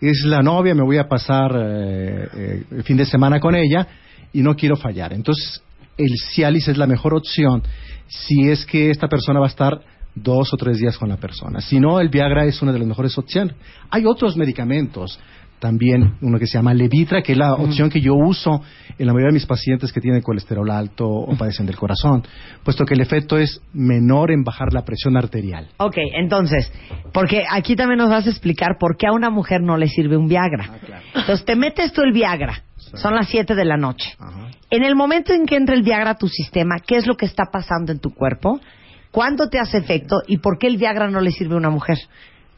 Es 0.00 0.24
la 0.24 0.42
novia, 0.42 0.74
me 0.74 0.84
voy 0.84 0.98
a 0.98 1.08
pasar 1.08 1.52
eh, 1.56 2.28
eh, 2.34 2.64
el 2.70 2.82
fin 2.82 2.96
de 2.96 3.06
semana 3.06 3.40
con 3.40 3.54
ella 3.54 3.86
y 4.32 4.42
no 4.42 4.54
quiero 4.56 4.76
fallar. 4.76 5.12
Entonces, 5.12 5.62
el 5.96 6.10
Cialis 6.32 6.68
es 6.68 6.76
la 6.76 6.86
mejor 6.86 7.14
opción 7.14 7.62
si 8.08 8.48
es 8.48 8.66
que 8.66 8.90
esta 8.90 9.08
persona 9.08 9.40
va 9.40 9.46
a 9.46 9.48
estar 9.48 9.80
dos 10.14 10.52
o 10.52 10.56
tres 10.56 10.78
días 10.78 10.96
con 10.96 11.08
la 11.08 11.16
persona. 11.16 11.60
Si 11.60 11.80
no, 11.80 12.00
el 12.00 12.08
Viagra 12.08 12.44
es 12.44 12.60
una 12.62 12.72
de 12.72 12.78
las 12.78 12.88
mejores 12.88 13.16
opciones. 13.18 13.54
Hay 13.90 14.04
otros 14.06 14.36
medicamentos, 14.36 15.18
también 15.64 16.16
uno 16.20 16.38
que 16.38 16.46
se 16.46 16.58
llama 16.58 16.74
Levitra, 16.74 17.22
que 17.22 17.32
es 17.32 17.38
la 17.38 17.54
opción 17.54 17.88
que 17.88 17.98
yo 17.98 18.12
uso 18.12 18.60
en 18.98 19.06
la 19.06 19.14
mayoría 19.14 19.28
de 19.28 19.32
mis 19.32 19.46
pacientes 19.46 19.94
que 19.94 20.00
tienen 20.02 20.20
colesterol 20.20 20.70
alto 20.70 21.08
o 21.08 21.34
padecen 21.38 21.64
del 21.64 21.76
corazón, 21.76 22.22
puesto 22.62 22.84
que 22.84 22.92
el 22.92 23.00
efecto 23.00 23.38
es 23.38 23.62
menor 23.72 24.30
en 24.30 24.44
bajar 24.44 24.74
la 24.74 24.84
presión 24.84 25.16
arterial. 25.16 25.68
Ok, 25.78 25.96
entonces, 26.18 26.70
porque 27.14 27.44
aquí 27.50 27.76
también 27.76 27.96
nos 27.96 28.10
vas 28.10 28.26
a 28.26 28.28
explicar 28.28 28.76
por 28.78 28.98
qué 28.98 29.06
a 29.06 29.12
una 29.12 29.30
mujer 29.30 29.62
no 29.62 29.78
le 29.78 29.88
sirve 29.88 30.18
un 30.18 30.28
Viagra. 30.28 30.68
Ah, 30.68 31.00
entonces, 31.14 31.46
te 31.46 31.56
metes 31.56 31.94
tú 31.94 32.02
el 32.02 32.12
Viagra, 32.12 32.62
son 32.76 33.14
las 33.14 33.30
7 33.30 33.54
de 33.54 33.64
la 33.64 33.78
noche. 33.78 34.18
En 34.68 34.84
el 34.84 34.94
momento 34.94 35.32
en 35.32 35.46
que 35.46 35.56
entra 35.56 35.74
el 35.74 35.82
Viagra 35.82 36.10
a 36.10 36.18
tu 36.18 36.28
sistema, 36.28 36.74
¿qué 36.86 36.96
es 36.96 37.06
lo 37.06 37.16
que 37.16 37.24
está 37.24 37.44
pasando 37.50 37.90
en 37.90 38.00
tu 38.00 38.10
cuerpo? 38.10 38.60
¿Cuándo 39.10 39.48
te 39.48 39.58
hace 39.58 39.78
efecto 39.78 40.16
y 40.26 40.36
por 40.38 40.58
qué 40.58 40.66
el 40.66 40.76
Viagra 40.76 41.08
no 41.08 41.22
le 41.22 41.30
sirve 41.30 41.54
a 41.54 41.56
una 41.56 41.70
mujer? 41.70 41.96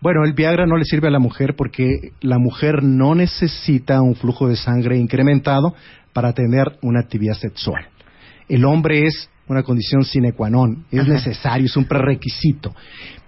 Bueno, 0.00 0.25
el 0.25 0.35
Viagra 0.35 0.67
no 0.67 0.76
le 0.76 0.85
sirve 0.85 1.09
a 1.09 1.11
la 1.11 1.19
mujer 1.19 1.55
porque 1.57 2.12
la 2.21 2.38
mujer 2.38 2.83
no 2.83 3.15
necesita 3.15 4.03
un 4.03 4.15
flujo 4.15 4.49
de 4.49 4.57
sangre 4.57 4.99
incrementado 4.99 5.75
para 6.12 6.33
tener 6.33 6.79
una 6.83 7.00
actividad 7.00 7.35
sexual. 7.35 7.87
El 8.49 8.65
hombre 8.65 9.07
es 9.07 9.29
una 9.49 9.62
condición 9.62 10.05
sine 10.05 10.33
qua 10.33 10.50
non, 10.50 10.87
es 10.91 11.07
necesario, 11.07 11.67
es 11.67 11.76
un 11.76 11.85
prerequisito. 11.85 12.75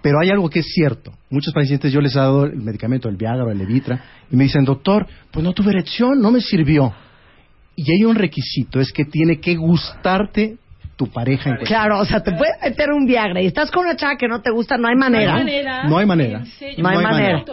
Pero 0.01 0.19
hay 0.19 0.29
algo 0.29 0.49
que 0.49 0.59
es 0.59 0.67
cierto. 0.73 1.13
Muchos 1.29 1.53
pacientes 1.53 1.91
yo 1.91 2.01
les 2.01 2.15
he 2.15 2.19
dado 2.19 2.45
el 2.45 2.61
medicamento, 2.61 3.09
el 3.09 3.15
Viagra 3.15 3.45
o 3.45 3.49
el 3.49 3.57
Levitra, 3.57 4.03
y 4.29 4.35
me 4.35 4.43
dicen, 4.43 4.65
doctor, 4.65 5.07
pues 5.31 5.43
no 5.43 5.53
tuve 5.53 5.71
erección, 5.71 6.19
no 6.21 6.31
me 6.31 6.41
sirvió. 6.41 6.93
Y 7.75 7.91
hay 7.91 8.03
un 8.03 8.15
requisito, 8.15 8.79
es 8.79 8.91
que 8.91 9.05
tiene 9.05 9.39
que 9.39 9.55
gustarte 9.55 10.57
tu 10.99 11.07
pareja 11.07 11.51
en 11.51 11.55
cuestión. 11.55 11.79
Claro, 11.79 12.01
o 12.01 12.05
sea, 12.05 12.21
te 12.21 12.33
puedes 12.33 12.55
meter 12.61 12.91
un 12.91 13.05
Viagra 13.05 13.41
y 13.41 13.45
estás 13.45 13.71
con 13.71 13.85
una 13.85 13.95
chava 13.95 14.17
que 14.17 14.27
no 14.27 14.41
te 14.41 14.51
gusta, 14.51 14.77
no 14.77 14.89
hay 14.89 14.97
manera. 14.97 15.31
No 15.31 15.37
hay 15.97 16.05
manera. 16.05 16.43
No 16.77 16.89
hay 16.89 16.97
manera. 16.97 17.45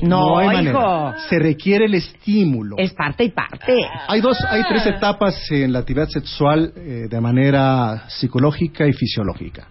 No, 0.00 0.38
hay 0.38 0.46
hijo. 0.46 0.80
manera. 0.80 1.14
Se 1.28 1.38
requiere 1.38 1.84
el 1.84 1.94
estímulo. 1.96 2.76
Es 2.78 2.94
parte 2.94 3.24
y 3.24 3.28
parte. 3.28 3.76
Hay 4.08 4.22
dos, 4.22 4.38
hay 4.48 4.62
tres 4.66 4.86
etapas 4.86 5.36
en 5.50 5.74
la 5.74 5.80
actividad 5.80 6.08
sexual 6.08 6.72
eh, 6.74 7.06
de 7.10 7.20
manera 7.20 8.04
psicológica 8.08 8.86
y 8.86 8.94
fisiológica. 8.94 9.68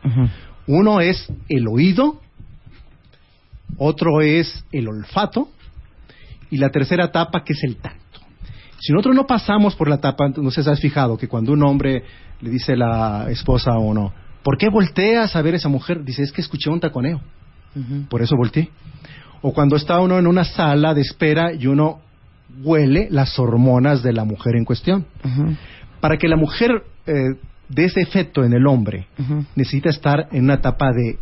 Uno 0.67 1.01
es 1.01 1.27
el 1.49 1.67
oído, 1.67 2.21
otro 3.79 4.21
es 4.21 4.63
el 4.71 4.87
olfato 4.87 5.49
y 6.51 6.57
la 6.57 6.69
tercera 6.69 7.05
etapa 7.05 7.43
que 7.43 7.53
es 7.53 7.63
el 7.63 7.77
tacto. 7.77 8.02
Si 8.83 8.91
nosotros 8.91 9.15
no 9.15 9.25
pasamos 9.25 9.75
por 9.75 9.87
la 9.87 9.95
etapa, 9.95 10.27
no 10.27 10.51
sé 10.51 10.61
si 10.61 10.69
has 10.69 10.81
fijado 10.81 11.15
que 11.15 11.29
cuando 11.29 11.53
un 11.53 11.63
hombre 11.63 12.03
le 12.41 12.49
dice 12.49 12.75
la 12.75 13.27
esposa 13.29 13.71
a 13.71 13.79
uno, 13.79 14.11
¿por 14.43 14.57
qué 14.57 14.67
volteas 14.67 15.37
a 15.37 15.41
ver 15.41 15.53
a 15.53 15.57
esa 15.57 15.69
mujer? 15.69 16.03
Dice, 16.03 16.21
es 16.21 16.33
que 16.33 16.41
escuché 16.41 16.69
un 16.69 16.81
taconeo, 16.81 17.21
por 18.09 18.21
eso 18.21 18.35
volteé. 18.35 18.71
O 19.41 19.53
cuando 19.53 19.77
está 19.77 20.01
uno 20.01 20.19
en 20.19 20.27
una 20.27 20.43
sala 20.43 20.93
de 20.93 20.99
espera 20.99 21.53
y 21.53 21.67
uno 21.67 22.01
huele 22.61 23.07
las 23.09 23.39
hormonas 23.39 24.03
de 24.03 24.11
la 24.11 24.25
mujer 24.25 24.57
en 24.57 24.65
cuestión. 24.65 25.05
Para 26.01 26.17
que 26.17 26.27
la 26.27 26.35
mujer 26.35 26.83
eh, 27.07 27.35
dé 27.69 27.85
ese 27.85 28.01
efecto 28.01 28.43
en 28.43 28.51
el 28.51 28.67
hombre, 28.67 29.07
necesita 29.55 29.91
estar 29.91 30.27
en 30.33 30.43
una 30.43 30.55
etapa 30.55 30.91
de 30.91 31.19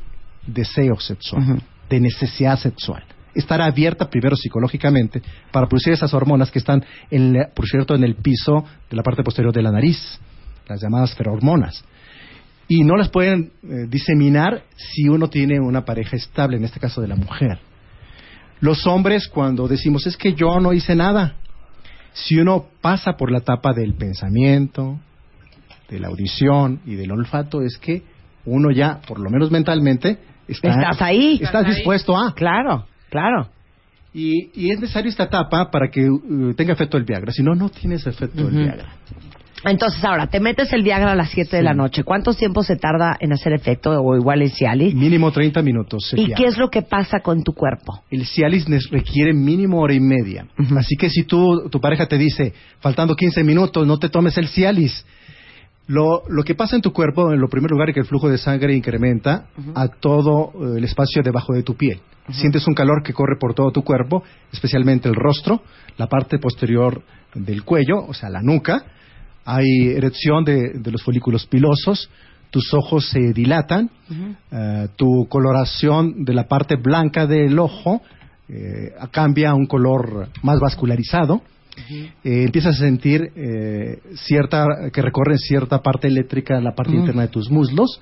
deseo 0.48 1.00
sexual, 1.00 1.62
de 1.88 2.00
necesidad 2.00 2.58
sexual. 2.58 3.04
Estar 3.34 3.62
abierta 3.62 4.10
primero 4.10 4.36
psicológicamente 4.36 5.22
para 5.52 5.68
producir 5.68 5.94
esas 5.94 6.14
hormonas 6.14 6.52
que 6.52 6.60
están, 6.60 6.84
en 7.10 7.34
la- 7.34 7.50
por 7.54 7.66
cierto, 7.68 7.96
en 7.96 8.04
el 8.04 8.16
piso 8.16 8.66
de 8.90 8.96
la 8.98 9.04
parte 9.04 9.24
posterior 9.24 9.54
de 9.54 9.62
la 9.62 9.72
nariz, 9.72 10.20
las 10.68 10.82
llamadas 10.82 11.14
ferormonas. 11.16 11.84
Y 12.68 12.84
no 12.84 12.96
las 12.96 13.10
pueden 13.10 13.52
eh, 13.64 13.68
diseminar 13.90 14.64
si 14.76 15.08
uno 15.10 15.30
tiene 15.30 15.60
una 15.60 15.84
pareja 15.84 16.16
estable, 16.16 16.58
en 16.58 16.64
este 16.66 16.80
caso 16.80 17.02
de 17.02 17.08
la 17.08 17.16
mujer. 17.16 17.60
Los 18.60 18.86
hombres, 18.88 19.28
cuando 19.28 19.68
decimos, 19.68 20.06
es 20.08 20.16
que 20.16 20.34
yo 20.34 20.60
no 20.60 20.72
hice 20.72 20.96
nada, 20.96 21.36
si 22.14 22.38
uno 22.38 22.66
pasa 22.82 23.14
por 23.18 23.32
la 23.32 23.40
etapa 23.40 23.74
del 23.74 23.94
pensamiento, 23.96 25.00
de 25.90 26.00
la 26.00 26.08
audición 26.10 26.80
y 26.86 26.96
del 26.96 27.12
olfato, 27.12 27.62
es 27.62 27.78
que 27.78 28.04
uno 28.46 28.72
ya, 28.72 29.02
por 29.08 29.20
lo 29.20 29.30
menos 29.30 29.52
mentalmente, 29.52 30.18
está, 30.48 30.70
Estás 30.70 31.02
ahí. 31.02 31.40
Estás 31.42 31.66
dispuesto 31.68 32.18
a. 32.18 32.34
Claro, 32.34 32.86
claro. 33.12 33.50
Y, 34.14 34.50
y 34.56 34.72
es 34.72 34.80
necesario 34.80 35.10
esta 35.10 35.26
etapa 35.26 35.70
para 35.70 35.90
que 35.90 36.10
uh, 36.10 36.54
tenga 36.56 36.74
efecto 36.74 36.98
el 36.98 37.04
Viagra. 37.04 37.32
Si 37.32 37.44
no, 37.44 37.54
no 37.54 37.70
tienes 37.70 38.06
efecto 38.08 38.48
el 38.48 38.58
Viagra. 38.58 38.96
Entonces, 39.64 40.04
ahora, 40.04 40.28
te 40.28 40.40
metes 40.40 40.74
el 40.74 40.82
Viagra 40.82 41.12
a 41.12 41.16
las 41.16 41.30
7 41.30 41.56
de 41.56 41.62
la 41.62 41.74
noche. 41.74 42.04
¿Cuánto 42.04 42.34
tiempo 42.34 42.64
se 42.64 42.78
tarda 42.78 43.16
en 43.20 43.32
hacer 43.32 43.54
efecto? 43.54 43.92
O 44.02 44.16
igual 44.16 44.42
el 44.42 44.52
Cialis. 44.52 44.96
Mínimo 44.96 45.32
30 45.32 45.62
minutos. 45.62 46.12
¿Y 46.14 46.26
Viagra. 46.26 46.36
qué 46.36 46.46
es 46.48 46.58
lo 46.58 46.70
que 46.70 46.82
pasa 46.82 47.20
con 47.20 47.44
tu 47.44 47.54
cuerpo? 47.54 48.04
El 48.10 48.26
Cialis 48.26 48.66
requiere 48.90 49.34
mínimo 49.34 49.80
hora 49.80 49.94
y 49.94 50.00
media. 50.00 50.48
Así 50.76 50.96
que 50.98 51.10
si 51.10 51.24
tú, 51.24 51.70
tu 51.70 51.80
pareja 51.80 52.08
te 52.08 52.18
dice, 52.18 52.54
faltando 52.80 53.16
15 53.16 53.44
minutos, 53.44 53.86
no 53.86 54.00
te 54.00 54.10
tomes 54.10 54.38
el 54.38 54.48
Cialis. 54.48 55.06
Lo, 55.88 56.24
lo 56.30 56.44
que 56.44 56.56
pasa 56.56 56.76
en 56.76 56.82
tu 56.82 56.94
cuerpo, 56.94 57.34
en 57.34 57.40
lo 57.42 57.50
primer 57.50 57.72
lugar, 57.72 57.90
es 57.90 57.96
que 57.96 58.00
el 58.02 58.06
flujo 58.06 58.30
de 58.30 58.38
sangre 58.38 58.76
incrementa 58.76 59.48
a 59.76 59.88
todo 59.88 60.52
eh, 60.54 60.78
el 60.78 60.84
espacio 60.84 61.22
debajo 61.24 61.54
de 61.54 61.64
tu 61.64 61.76
piel. 61.76 62.00
Sientes 62.30 62.66
un 62.68 62.74
calor 62.74 63.04
que 63.04 63.14
corre 63.14 63.36
por 63.40 63.54
todo 63.54 63.72
tu 63.72 63.84
cuerpo, 63.84 64.24
especialmente 64.54 65.10
el 65.10 65.16
rostro, 65.16 65.62
la 65.98 66.08
parte 66.08 66.38
posterior 66.38 67.02
del 67.34 67.64
cuello, 67.64 68.06
o 68.08 68.14
sea, 68.14 68.30
la 68.30 68.42
nuca. 68.42 68.86
Hay 69.44 69.90
erección 69.90 70.46
de, 70.46 70.74
de 70.76 70.92
los 70.92 71.04
folículos 71.04 71.46
pilosos, 71.48 72.10
tus 72.52 72.74
ojos 72.74 73.10
se 73.10 73.34
dilatan, 73.34 73.90
eh, 74.52 74.88
tu 74.98 75.26
coloración 75.30 76.24
de 76.24 76.34
la 76.34 76.48
parte 76.48 76.76
blanca 76.76 77.26
del 77.26 77.58
ojo 77.58 78.02
eh, 78.50 78.94
cambia 79.10 79.52
a 79.52 79.56
un 79.56 79.66
color 79.66 80.28
más 80.44 80.60
vascularizado. 80.60 81.42
Eh, 81.90 82.44
empiezas 82.44 82.76
a 82.76 82.80
sentir 82.80 83.32
eh, 83.36 84.00
cierta 84.16 84.66
que 84.94 85.02
recorre 85.02 85.38
cierta 85.38 85.82
parte 85.82 86.08
eléctrica 86.08 86.60
la 86.60 86.74
parte 86.74 86.96
interna 86.96 87.24
de 87.24 87.28
tus 87.30 87.50
muslos. 87.50 88.02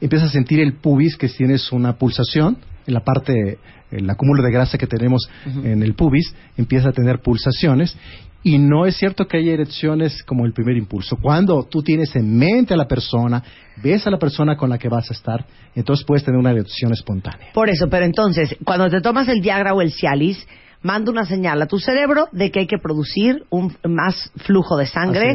Empiezas 0.00 0.30
a 0.30 0.32
sentir 0.32 0.60
el 0.60 0.74
pubis 0.74 1.16
que 1.16 1.28
tienes 1.28 1.70
una 1.72 1.96
pulsación 1.96 2.58
en 2.86 2.94
la 2.94 3.00
parte 3.00 3.58
el 3.90 4.10
acúmulo 4.10 4.42
de 4.42 4.50
grasa 4.50 4.76
que 4.76 4.86
tenemos 4.86 5.28
en 5.46 5.82
el 5.82 5.94
pubis 5.94 6.34
empieza 6.56 6.88
a 6.88 6.92
tener 6.92 7.20
pulsaciones 7.20 7.96
y 8.42 8.58
no 8.58 8.84
es 8.84 8.96
cierto 8.96 9.26
que 9.26 9.38
haya 9.38 9.54
erecciones 9.54 10.22
como 10.22 10.44
el 10.44 10.52
primer 10.52 10.76
impulso. 10.76 11.16
Cuando 11.16 11.64
tú 11.64 11.82
tienes 11.82 12.14
en 12.14 12.36
mente 12.36 12.74
a 12.74 12.76
la 12.76 12.86
persona, 12.86 13.42
ves 13.82 14.06
a 14.06 14.10
la 14.10 14.18
persona 14.18 14.54
con 14.56 14.68
la 14.68 14.76
que 14.76 14.90
vas 14.90 15.10
a 15.10 15.14
estar, 15.14 15.46
entonces 15.74 16.04
puedes 16.04 16.24
tener 16.24 16.38
una 16.38 16.50
erección 16.50 16.92
espontánea. 16.92 17.48
Por 17.54 17.70
eso, 17.70 17.88
pero 17.88 18.04
entonces, 18.04 18.54
cuando 18.62 18.90
te 18.90 19.00
tomas 19.00 19.28
el 19.28 19.40
Viagra 19.40 19.72
o 19.72 19.80
el 19.80 19.92
Cialis, 19.92 20.46
manda 20.84 21.10
una 21.10 21.24
señal 21.24 21.60
a 21.60 21.66
tu 21.66 21.78
cerebro 21.80 22.28
de 22.30 22.52
que 22.52 22.60
hay 22.60 22.66
que 22.68 22.78
producir 22.78 23.44
un 23.50 23.76
más 23.84 24.30
flujo 24.44 24.76
de 24.76 24.86
sangre 24.86 25.34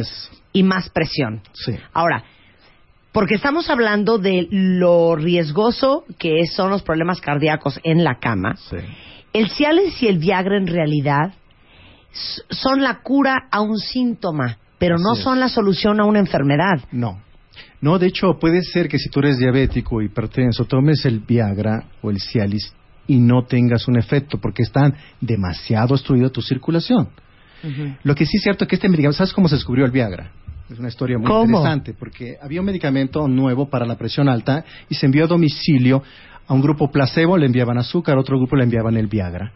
y 0.52 0.62
más 0.62 0.88
presión. 0.88 1.42
Sí. 1.52 1.72
Ahora, 1.92 2.24
porque 3.12 3.34
estamos 3.34 3.68
hablando 3.68 4.18
de 4.18 4.46
lo 4.50 5.16
riesgoso 5.16 6.04
que 6.18 6.46
son 6.46 6.70
los 6.70 6.82
problemas 6.82 7.20
cardíacos 7.20 7.80
en 7.82 8.04
la 8.04 8.18
cama, 8.20 8.54
Sí. 8.56 8.76
el 9.32 9.50
Cialis 9.50 10.00
y 10.02 10.06
el 10.06 10.18
Viagra 10.18 10.56
en 10.56 10.68
realidad 10.68 11.34
son 12.50 12.82
la 12.82 13.00
cura 13.02 13.48
a 13.50 13.60
un 13.60 13.78
síntoma, 13.78 14.58
pero 14.78 14.96
no 14.98 15.14
es. 15.14 15.20
son 15.20 15.40
la 15.40 15.48
solución 15.48 16.00
a 16.00 16.04
una 16.04 16.20
enfermedad. 16.20 16.80
No. 16.92 17.20
No, 17.80 17.98
de 17.98 18.06
hecho, 18.06 18.38
puede 18.38 18.62
ser 18.62 18.88
que 18.88 18.98
si 18.98 19.08
tú 19.10 19.20
eres 19.20 19.38
diabético 19.38 20.00
hipertenso, 20.02 20.64
tomes 20.64 21.04
el 21.06 21.20
Viagra 21.20 21.84
o 22.02 22.10
el 22.10 22.20
Cialis 22.20 22.72
y 23.10 23.18
no 23.18 23.44
tengas 23.44 23.88
un 23.88 23.98
efecto 23.98 24.38
porque 24.40 24.62
están 24.62 24.94
demasiado 25.20 25.94
obstruido 25.94 26.30
tu 26.30 26.40
circulación. 26.42 27.08
Lo 28.04 28.14
que 28.14 28.24
sí 28.24 28.36
es 28.36 28.42
cierto 28.44 28.62
es 28.62 28.68
que 28.68 28.76
este 28.76 28.88
medicamento, 28.88 29.18
¿sabes 29.18 29.32
cómo 29.32 29.48
se 29.48 29.56
descubrió 29.56 29.84
el 29.84 29.90
Viagra? 29.90 30.30
Es 30.70 30.78
una 30.78 30.86
historia 30.86 31.18
muy 31.18 31.26
¿Cómo? 31.26 31.58
interesante 31.58 31.92
porque 31.92 32.36
había 32.40 32.60
un 32.60 32.66
medicamento 32.66 33.26
nuevo 33.26 33.68
para 33.68 33.84
la 33.84 33.98
presión 33.98 34.28
alta 34.28 34.64
y 34.88 34.94
se 34.94 35.06
envió 35.06 35.24
a 35.24 35.26
domicilio 35.26 36.04
a 36.46 36.54
un 36.54 36.60
grupo 36.60 36.88
placebo, 36.92 37.36
le 37.36 37.46
enviaban 37.46 37.78
azúcar, 37.78 38.16
a 38.16 38.20
otro 38.20 38.38
grupo 38.38 38.54
le 38.54 38.62
enviaban 38.62 38.96
el 38.96 39.08
Viagra. 39.08 39.50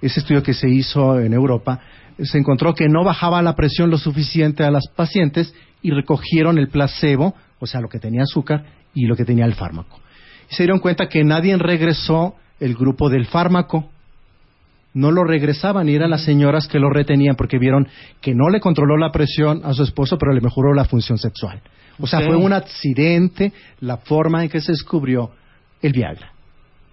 Ese 0.00 0.20
estudio 0.20 0.44
que 0.44 0.54
se 0.54 0.68
hizo 0.68 1.18
en 1.18 1.32
Europa 1.32 1.80
se 2.20 2.38
encontró 2.38 2.72
que 2.72 2.88
no 2.88 3.02
bajaba 3.02 3.42
la 3.42 3.56
presión 3.56 3.90
lo 3.90 3.98
suficiente 3.98 4.62
a 4.62 4.70
las 4.70 4.86
pacientes 4.94 5.52
y 5.82 5.90
recogieron 5.90 6.56
el 6.56 6.68
placebo, 6.68 7.34
o 7.58 7.66
sea, 7.66 7.80
lo 7.80 7.88
que 7.88 7.98
tenía 7.98 8.22
azúcar 8.22 8.64
y 8.94 9.06
lo 9.06 9.16
que 9.16 9.24
tenía 9.24 9.44
el 9.44 9.54
fármaco. 9.54 9.98
Y 10.48 10.54
se 10.54 10.62
dieron 10.62 10.78
cuenta 10.78 11.08
que 11.08 11.24
nadie 11.24 11.56
regresó 11.56 12.36
el 12.60 12.74
grupo 12.74 13.08
del 13.08 13.26
fármaco. 13.26 13.90
No 14.94 15.10
lo 15.10 15.24
regresaban 15.24 15.88
y 15.90 15.94
eran 15.94 16.10
las 16.10 16.24
señoras 16.24 16.66
que 16.68 16.78
lo 16.78 16.88
retenían 16.88 17.36
porque 17.36 17.58
vieron 17.58 17.86
que 18.20 18.34
no 18.34 18.48
le 18.48 18.60
controló 18.60 18.96
la 18.96 19.12
presión 19.12 19.60
a 19.62 19.74
su 19.74 19.82
esposo, 19.82 20.16
pero 20.16 20.32
le 20.32 20.40
mejoró 20.40 20.72
la 20.72 20.86
función 20.86 21.18
sexual. 21.18 21.60
O 21.98 22.06
sea, 22.06 22.20
fue 22.20 22.36
un 22.36 22.52
accidente 22.52 23.52
la 23.80 23.98
forma 23.98 24.42
en 24.42 24.48
que 24.48 24.60
se 24.60 24.72
descubrió 24.72 25.30
el 25.82 25.92
Viagra. 25.92 26.32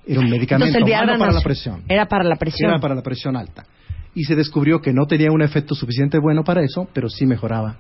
Era 0.06 0.20
un 0.20 0.30
medicamento 0.30 0.78
Entonces 0.78 1.00
malo 1.00 1.18
para 1.18 1.32
la 1.32 1.42
presión. 1.42 1.84
Era 1.88 2.06
para 2.08 2.24
la 2.26 2.36
presión. 2.36 2.72
Era 2.72 2.80
para 2.80 2.96
la 2.96 3.02
presión 3.02 3.38
alta. 3.38 3.66
Y 4.14 4.24
se 4.26 4.36
descubrió 4.36 4.82
que 4.82 4.94
no 4.94 5.06
tenía 5.06 5.32
un 5.32 5.42
efecto 5.42 5.74
suficiente 5.74 6.20
bueno 6.20 6.44
para 6.44 6.62
eso, 6.62 6.88
pero 6.94 7.10
sí 7.10 7.26
mejoraba 7.26 7.78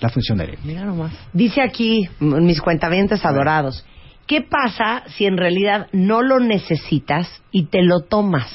la 0.00 0.08
función 0.08 0.40
aérea. 0.40 0.58
Mira 0.64 0.84
nomás. 0.84 1.12
Dice 1.32 1.62
aquí, 1.62 2.08
mis 2.20 2.60
cuentavientes 2.60 3.24
adorados, 3.24 3.84
¿qué 4.26 4.42
pasa 4.42 5.04
si 5.16 5.26
en 5.26 5.36
realidad 5.36 5.88
no 5.92 6.22
lo 6.22 6.40
necesitas 6.40 7.42
y 7.50 7.66
te 7.66 7.82
lo 7.82 8.00
tomas? 8.00 8.50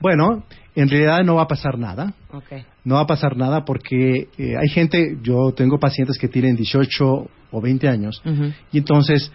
Bueno, 0.00 0.44
en 0.74 0.88
realidad 0.88 1.24
no 1.24 1.36
va 1.36 1.42
a 1.42 1.48
pasar 1.48 1.78
nada. 1.78 2.12
Okay. 2.30 2.64
No 2.84 2.96
va 2.96 3.02
a 3.02 3.06
pasar 3.06 3.36
nada 3.36 3.64
porque 3.64 4.28
eh, 4.38 4.56
hay 4.56 4.68
gente, 4.68 5.16
yo 5.22 5.52
tengo 5.52 5.78
pacientes 5.78 6.18
que 6.18 6.28
tienen 6.28 6.54
18 6.54 7.28
o 7.50 7.60
20 7.60 7.88
años 7.88 8.22
y 8.72 8.78
entonces 8.78 9.32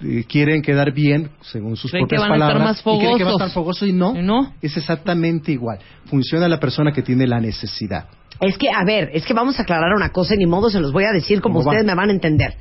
eh, 0.00 0.24
quieren 0.28 0.62
quedar 0.62 0.92
bien 0.92 1.30
según 1.40 1.76
sus 1.76 1.90
Creen 1.90 2.06
que 2.06 2.16
propias 2.16 2.28
van 2.28 2.32
a 2.32 2.34
estar 2.34 2.48
palabras 2.58 2.86
más 2.86 2.94
y 2.94 2.98
creen 2.98 3.18
que 3.18 3.24
va 3.24 3.30
a 3.30 3.32
estar 3.32 3.50
fogoso 3.50 3.86
y 3.86 3.92
no, 3.92 4.14
¿Y 4.14 4.22
no? 4.22 4.54
es 4.60 4.76
exactamente 4.76 5.52
igual. 5.52 5.78
Funciona 6.04 6.48
la 6.48 6.60
persona 6.60 6.92
que 6.92 7.02
tiene 7.02 7.26
la 7.26 7.40
necesidad. 7.40 8.06
Es 8.40 8.58
que, 8.58 8.68
a 8.68 8.84
ver, 8.84 9.10
es 9.14 9.24
que 9.24 9.32
vamos 9.32 9.58
a 9.58 9.62
aclarar 9.62 9.94
una 9.96 10.10
cosa 10.10 10.34
y 10.34 10.38
ni 10.38 10.46
modo 10.46 10.68
se 10.68 10.80
los 10.80 10.92
voy 10.92 11.04
a 11.04 11.12
decir 11.12 11.40
como 11.40 11.60
ustedes 11.60 11.84
me 11.84 11.94
van 11.94 12.10
a 12.10 12.12
entender. 12.12 12.54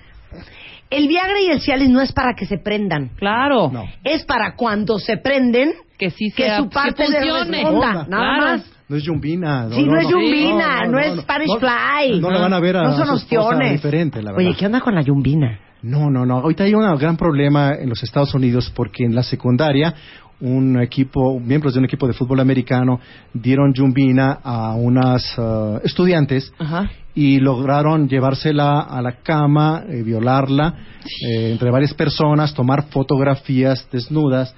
El 0.89 1.07
Viagra 1.07 1.39
y 1.41 1.47
el 1.49 1.61
Cialis 1.61 1.89
no 1.89 2.01
es 2.01 2.11
para 2.13 2.33
que 2.35 2.45
se 2.45 2.57
prendan. 2.57 3.09
Claro. 3.17 3.69
No. 3.71 3.85
Es 4.03 4.23
para 4.25 4.55
cuando 4.55 4.99
se 4.99 5.17
prenden 5.17 5.73
Que 5.97 6.09
sí 6.11 6.31
que 6.35 6.43
sea, 6.43 6.57
su 6.57 6.69
parte 6.69 7.05
que 7.05 7.09
les 7.09 7.19
funcione. 7.21 7.57
responda, 7.63 7.93
nada 8.07 8.07
Claro. 8.07 8.41
más. 8.43 8.71
No 8.87 8.95
es 8.97 9.03
yumbina. 9.03 9.67
sí, 9.71 9.83
no, 9.83 9.99
es 9.99 10.07
yumbina, 10.07 10.85
no, 10.85 10.99
es 10.99 11.19
Spanish 11.21 11.57
Fly. 11.59 12.19
No 12.21 12.29
la 12.29 12.39
van 12.39 12.53
a 12.53 12.59
ver 12.59 12.77
a 12.77 12.83
No 12.83 12.91
son 12.97 13.07
su 13.07 13.15
esposa 13.15 13.41
ostiones. 13.41 13.71
diferente, 13.71 14.21
la 14.21 14.31
verdad. 14.31 14.45
Oye, 14.47 14.55
¿qué 14.55 14.65
onda 14.67 14.79
con 14.79 14.93
la 14.93 15.01
yumbina? 15.01 15.59
No, 15.81 16.09
no, 16.11 16.23
no. 16.25 16.37
Ahorita 16.39 16.63
hay 16.65 16.73
un 16.75 16.95
gran 16.97 17.17
problema 17.17 17.73
en 17.73 17.89
los 17.89 18.03
Estados 18.03 18.33
Unidos 18.35 18.71
porque 18.75 19.03
en 19.05 19.15
la 19.15 19.23
secundaria 19.23 19.93
un 20.41 20.81
equipo, 20.81 21.39
miembros 21.39 21.73
de 21.73 21.79
un 21.79 21.85
equipo 21.85 22.07
de 22.07 22.13
fútbol 22.13 22.39
americano 22.39 22.99
dieron 23.33 23.73
yumbina 23.73 24.39
a 24.43 24.75
unas 24.75 25.23
eh, 25.37 25.79
estudiantes 25.83 26.51
Ajá. 26.59 26.89
y 27.13 27.39
lograron 27.39 28.09
llevársela 28.09 28.81
a 28.81 29.01
la 29.01 29.13
cama, 29.23 29.83
eh, 29.87 30.03
violarla 30.03 30.75
eh, 31.05 31.51
entre 31.51 31.71
varias 31.71 31.93
personas, 31.93 32.53
tomar 32.53 32.83
fotografías 32.89 33.87
desnudas 33.91 34.53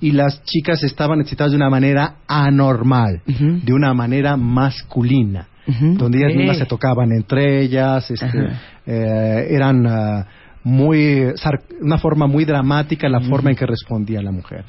y 0.00 0.12
las 0.12 0.42
chicas 0.44 0.82
estaban 0.82 1.20
excitadas 1.20 1.52
de 1.52 1.56
una 1.56 1.70
manera 1.70 2.16
anormal, 2.26 3.22
de 3.26 3.72
una 3.72 3.94
manera 3.94 4.36
masculina, 4.36 5.46
donde 5.96 6.18
ellas 6.18 6.36
mismas 6.36 6.58
se 6.58 6.66
tocaban 6.66 7.12
entre 7.12 7.62
ellas, 7.62 8.10
este, 8.10 8.46
eh, 8.84 9.46
eran 9.50 10.26
muy 10.66 11.30
sar- 11.36 11.62
una 11.80 11.96
forma 11.96 12.26
muy 12.26 12.44
dramática 12.44 13.08
la 13.08 13.20
forma 13.20 13.50
en 13.50 13.56
que 13.56 13.66
respondía 13.66 14.20
la 14.20 14.32
mujer. 14.32 14.64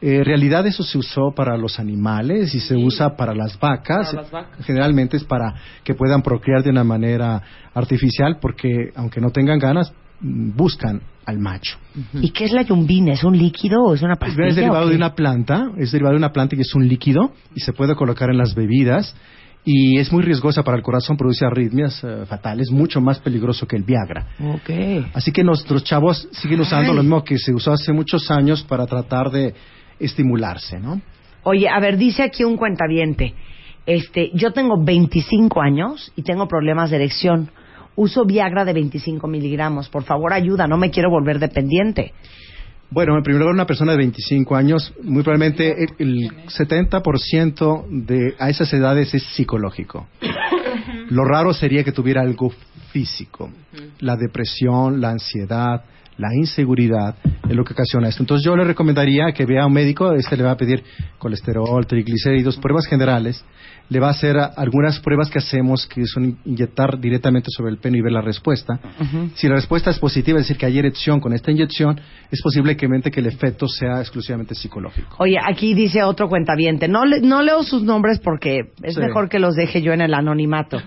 Eh, 0.00 0.18
en 0.18 0.24
realidad 0.24 0.64
eso 0.68 0.84
se 0.84 0.96
usó 0.96 1.32
para 1.34 1.56
los 1.56 1.80
animales 1.80 2.54
y 2.54 2.60
se 2.60 2.76
usa 2.76 3.16
para 3.16 3.34
las 3.34 3.58
vacas. 3.58 4.10
Para 4.10 4.22
las 4.22 4.30
vacas. 4.30 4.64
Generalmente 4.64 5.16
es 5.16 5.24
para 5.24 5.52
que 5.82 5.94
puedan 5.94 6.22
procrear 6.22 6.62
de 6.62 6.70
una 6.70 6.84
manera 6.84 7.42
artificial 7.74 8.38
porque 8.40 8.92
aunque 8.94 9.20
no 9.20 9.30
tengan 9.30 9.58
ganas 9.58 9.92
buscan 10.20 11.00
al 11.26 11.40
macho. 11.40 11.78
¿Y 12.14 12.30
qué 12.30 12.44
es 12.44 12.52
la 12.52 12.62
yumbina? 12.62 13.14
¿Es 13.14 13.24
un 13.24 13.36
líquido 13.36 13.82
o 13.82 13.94
es 13.94 14.02
una 14.02 14.14
pastilla? 14.14 14.46
Es 14.46 14.54
derivado 14.54 14.88
de 14.88 14.94
una 14.94 15.16
planta, 15.16 15.72
es 15.78 15.90
derivado 15.90 16.12
de 16.12 16.18
una 16.18 16.32
planta 16.32 16.54
y 16.54 16.60
es 16.60 16.72
un 16.76 16.86
líquido 16.86 17.32
y 17.56 17.60
se 17.60 17.72
puede 17.72 17.96
colocar 17.96 18.30
en 18.30 18.38
las 18.38 18.54
bebidas 18.54 19.16
y 19.64 19.98
es 19.98 20.10
muy 20.10 20.22
riesgosa 20.22 20.62
para 20.62 20.76
el 20.76 20.82
corazón, 20.82 21.16
produce 21.16 21.44
arritmias 21.44 22.02
eh, 22.02 22.24
fatales, 22.26 22.70
mucho 22.70 23.00
más 23.00 23.18
peligroso 23.18 23.66
que 23.66 23.76
el 23.76 23.82
Viagra. 23.82 24.26
Ok. 24.54 24.70
Así 25.12 25.32
que 25.32 25.44
nuestros 25.44 25.84
chavos 25.84 26.28
siguen 26.32 26.60
usando 26.60 26.90
Ay. 26.90 26.96
lo 26.96 27.02
mismo 27.02 27.22
que 27.22 27.38
se 27.38 27.52
usó 27.52 27.72
hace 27.72 27.92
muchos 27.92 28.30
años 28.30 28.62
para 28.62 28.86
tratar 28.86 29.30
de 29.30 29.54
estimularse, 29.98 30.78
¿no? 30.78 31.00
Oye, 31.42 31.68
a 31.68 31.78
ver, 31.78 31.96
dice 31.96 32.22
aquí 32.22 32.44
un 32.44 32.56
cuentaviente. 32.56 33.34
Este, 33.86 34.30
yo 34.34 34.52
tengo 34.52 34.82
25 34.82 35.60
años 35.60 36.12
y 36.16 36.22
tengo 36.22 36.48
problemas 36.48 36.90
de 36.90 36.96
erección. 36.96 37.50
Uso 37.96 38.24
Viagra 38.24 38.64
de 38.64 38.72
25 38.72 39.26
miligramos. 39.26 39.88
Por 39.88 40.04
favor, 40.04 40.32
ayuda, 40.32 40.66
no 40.66 40.76
me 40.78 40.90
quiero 40.90 41.10
volver 41.10 41.38
dependiente. 41.38 42.12
Bueno, 42.90 43.16
en 43.16 43.22
primer 43.22 43.40
lugar, 43.40 43.54
una 43.54 43.66
persona 43.66 43.92
de 43.92 43.98
25 43.98 44.56
años, 44.56 44.92
muy 45.02 45.22
probablemente 45.22 45.84
el, 45.84 45.94
el 45.98 46.30
70% 46.46 47.86
de 47.88 48.34
a 48.38 48.50
esas 48.50 48.72
edades 48.72 49.14
es 49.14 49.22
psicológico. 49.22 50.08
Lo 51.10 51.24
raro 51.24 51.54
sería 51.54 51.84
que 51.84 51.92
tuviera 51.92 52.22
algo 52.22 52.52
físico. 52.92 53.50
La 54.00 54.16
depresión, 54.16 55.00
la 55.00 55.10
ansiedad, 55.10 55.84
la 56.20 56.34
inseguridad 56.34 57.16
es 57.48 57.56
lo 57.56 57.64
que 57.64 57.72
ocasiona 57.72 58.08
esto. 58.08 58.22
Entonces 58.22 58.44
yo 58.44 58.54
le 58.56 58.64
recomendaría 58.64 59.32
que 59.32 59.46
vea 59.46 59.62
a 59.62 59.66
un 59.66 59.72
médico, 59.72 60.12
este 60.12 60.36
le 60.36 60.42
va 60.44 60.52
a 60.52 60.56
pedir 60.56 60.84
colesterol, 61.18 61.86
triglicéridos, 61.86 62.56
pruebas 62.58 62.86
generales, 62.86 63.44
le 63.88 63.98
va 63.98 64.08
a 64.08 64.10
hacer 64.10 64.36
algunas 64.56 65.00
pruebas 65.00 65.30
que 65.30 65.38
hacemos 65.38 65.86
que 65.86 66.04
son 66.06 66.38
inyectar 66.44 67.00
directamente 67.00 67.48
sobre 67.50 67.72
el 67.72 67.78
pene 67.78 67.98
y 67.98 68.00
ver 68.02 68.12
la 68.12 68.20
respuesta. 68.20 68.78
Si 69.34 69.48
la 69.48 69.56
respuesta 69.56 69.90
es 69.90 69.98
positiva, 69.98 70.38
es 70.38 70.44
decir, 70.44 70.56
que 70.58 70.66
hay 70.66 70.78
erección 70.78 71.18
con 71.20 71.32
esta 71.32 71.50
inyección, 71.50 72.00
es 72.30 72.40
posible 72.40 72.76
que, 72.76 72.86
mente 72.86 73.10
que 73.10 73.18
el 73.20 73.26
efecto 73.26 73.66
sea 73.66 73.98
exclusivamente 74.00 74.54
psicológico. 74.54 75.16
Oye, 75.18 75.36
aquí 75.44 75.74
dice 75.74 76.04
otro 76.04 76.28
cuentaviente. 76.28 76.86
No, 76.86 77.04
le- 77.04 77.20
no 77.20 77.42
leo 77.42 77.62
sus 77.64 77.82
nombres 77.82 78.20
porque 78.20 78.60
es 78.82 78.94
Sí. 78.94 79.00
mejor 79.00 79.28
que 79.28 79.40
los 79.40 79.56
deje 79.56 79.82
yo 79.82 79.92
en 79.92 80.02
el 80.02 80.14
anonimato. 80.14 80.80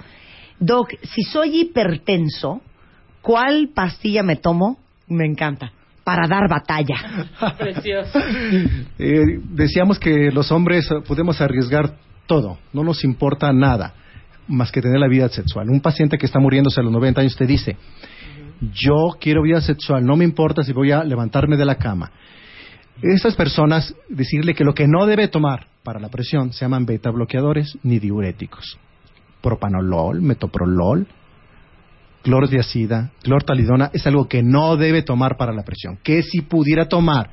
Doc, 0.60 0.92
si 1.02 1.24
soy 1.24 1.60
hipertenso, 1.62 2.62
¿cuál 3.22 3.70
pastilla 3.76 4.24
me 4.24 4.38
tomo? 4.38 4.78
Me 5.08 5.26
encanta. 5.26 5.72
Para 6.04 6.28
dar 6.28 6.50
batalla. 6.50 6.96
Precioso. 7.58 8.20
Eh, 9.00 9.40
decíamos 9.50 10.00
que 10.00 10.32
los 10.32 10.52
hombres 10.52 10.90
eh, 10.92 10.96
podemos 11.08 11.40
arriesgar 11.40 11.96
todo, 12.26 12.58
no 12.74 12.84
nos 12.84 13.04
importa 13.04 13.52
nada 13.54 13.94
más 14.48 14.72
que 14.72 14.82
tener 14.82 15.00
la 15.00 15.08
vida 15.08 15.30
sexual. 15.30 15.70
Un 15.70 15.82
paciente 15.82 16.18
que 16.18 16.26
está 16.26 16.40
muriéndose 16.40 16.82
a 16.82 16.84
los 16.84 16.92
90 16.92 17.22
años 17.22 17.36
te 17.36 17.46
dice, 17.46 17.78
yo 18.74 19.10
quiero 19.20 19.44
vida 19.44 19.62
sexual, 19.62 20.06
no 20.06 20.16
me 20.16 20.26
importa 20.26 20.64
si 20.64 20.74
voy 20.74 20.92
a 20.92 21.04
levantarme 21.04 21.58
de 21.58 21.66
la 21.66 21.76
cama. 21.76 22.12
Estas 23.02 23.36
personas, 23.36 23.96
decirle 24.10 24.54
que 24.54 24.64
lo 24.64 24.74
que 24.74 24.88
no 24.88 25.06
debe 25.06 25.28
tomar 25.28 25.68
para 25.84 26.00
la 26.00 26.10
presión 26.10 26.54
se 26.54 26.66
llaman 26.66 26.86
beta 26.86 27.10
bloqueadores 27.10 27.78
ni 27.84 28.00
diuréticos. 28.00 28.78
Propanolol, 29.42 30.22
metoprolol, 30.22 31.08
clordiazida, 32.24 33.12
clortalidona 33.22 33.92
es 33.94 34.08
algo 34.08 34.28
que 34.28 34.42
no 34.42 34.76
debe 34.78 35.04
tomar 35.04 35.38
para 35.38 35.54
la 35.54 35.64
presión. 35.64 36.00
Que 36.02 36.24
si 36.24 36.42
pudiera 36.42 36.88
tomar 36.88 37.30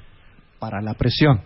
para 0.59 0.83
la 0.83 0.95
presión, 0.95 1.41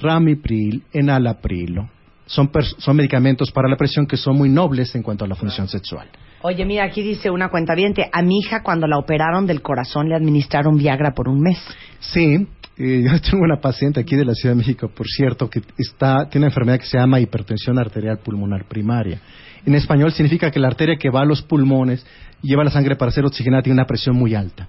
ramipril, 0.00 0.82
enalaprilo, 0.92 1.88
son, 2.26 2.50
son 2.78 2.96
medicamentos 2.96 3.52
para 3.52 3.68
la 3.68 3.76
presión 3.76 4.06
que 4.06 4.16
son 4.16 4.36
muy 4.36 4.48
nobles 4.48 4.94
en 4.96 5.02
cuanto 5.02 5.24
a 5.24 5.28
la 5.28 5.36
función 5.36 5.68
sexual. 5.68 6.08
Oye, 6.42 6.64
mira, 6.64 6.84
aquí 6.84 7.02
dice 7.02 7.30
una 7.30 7.48
cuentaviente. 7.48 8.08
A 8.12 8.22
mi 8.22 8.38
hija 8.38 8.62
cuando 8.62 8.86
la 8.86 8.98
operaron 8.98 9.46
del 9.46 9.62
corazón 9.62 10.08
le 10.08 10.16
administraron 10.16 10.76
Viagra 10.76 11.12
por 11.12 11.28
un 11.28 11.40
mes. 11.40 11.58
Sí, 12.00 12.46
eh, 12.78 13.02
yo 13.10 13.20
tengo 13.20 13.44
una 13.44 13.60
paciente 13.60 14.00
aquí 14.00 14.16
de 14.16 14.24
la 14.24 14.34
Ciudad 14.34 14.54
de 14.54 14.58
México, 14.58 14.88
por 14.88 15.06
cierto, 15.06 15.48
que 15.48 15.62
está, 15.78 16.28
tiene 16.28 16.46
una 16.46 16.52
enfermedad 16.52 16.78
que 16.78 16.86
se 16.86 16.98
llama 16.98 17.20
hipertensión 17.20 17.78
arterial 17.78 18.18
pulmonar 18.18 18.64
primaria. 18.66 19.20
En 19.64 19.74
español 19.74 20.12
significa 20.12 20.50
que 20.50 20.60
la 20.60 20.68
arteria 20.68 20.96
que 20.96 21.10
va 21.10 21.22
a 21.22 21.24
los 21.24 21.42
pulmones 21.42 22.06
lleva 22.46 22.64
la 22.64 22.70
sangre 22.70 22.96
para 22.96 23.10
ser 23.10 23.24
oxigenada 23.24 23.62
tiene 23.62 23.74
una 23.74 23.86
presión 23.86 24.16
muy 24.16 24.34
alta. 24.34 24.68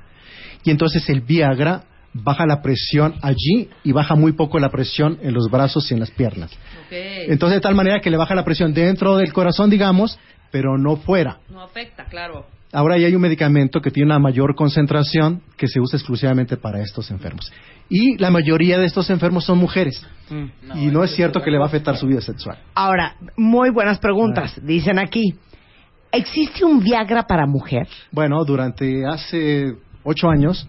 Y 0.64 0.72
entonces 0.72 1.08
el 1.10 1.22
Viagra 1.22 1.84
baja 2.14 2.46
la 2.46 2.62
presión 2.62 3.16
allí 3.22 3.70
y 3.84 3.92
baja 3.92 4.16
muy 4.16 4.34
poco 4.34 4.60
la 4.60 4.70
presión 4.70 5.20
en 5.22 5.34
los 5.34 5.50
brazos 5.50 5.90
y 5.92 5.94
en 5.94 6.00
las 6.00 6.12
piernas. 6.12 6.52
Entonces 6.90 7.58
de 7.58 7.62
tal 7.62 7.76
manera 7.76 8.00
que 8.00 8.10
le 8.10 8.18
baja 8.18 8.36
la 8.36 8.44
presión 8.44 8.74
dentro 8.74 9.18
del 9.18 9.34
corazón, 9.34 9.70
digamos, 9.70 10.18
pero 10.52 10.78
no 10.78 10.98
fuera. 10.98 11.40
No 11.50 11.62
afecta, 11.62 12.06
claro. 12.06 12.46
Ahora 12.74 12.98
ya 12.98 13.08
hay 13.08 13.16
un 13.16 13.22
medicamento 13.22 13.80
que 13.80 13.92
tiene 13.92 14.08
una 14.08 14.20
mayor 14.20 14.54
concentración 14.56 15.42
que 15.56 15.68
se 15.68 15.80
usa 15.80 15.98
exclusivamente 15.98 16.58
para 16.58 16.82
estos 16.82 17.10
enfermos. 17.12 17.52
Y 17.90 18.18
la 18.18 18.30
mayoría 18.30 18.78
de 18.78 18.86
estos 18.86 19.10
enfermos 19.10 19.46
son 19.46 19.58
mujeres. 19.58 20.06
y 20.76 20.88
no 20.88 21.04
es 21.04 21.12
cierto 21.12 21.42
que 21.42 21.50
le 21.50 21.58
va 21.58 21.66
a 21.66 21.68
afectar 21.68 21.96
su 21.96 22.08
vida 22.08 22.20
sexual. 22.20 22.58
Ahora, 22.76 23.16
muy 23.38 23.70
buenas 23.70 24.00
preguntas. 24.00 24.60
Dicen 24.62 25.00
aquí, 25.00 25.36
¿existe 26.12 26.64
un 26.66 26.80
Viagra 26.80 27.24
para 27.24 27.46
mujer? 27.46 27.88
Bueno, 28.12 28.44
durante 28.46 29.06
hace 29.06 29.76
ocho 30.04 30.30
años 30.30 30.68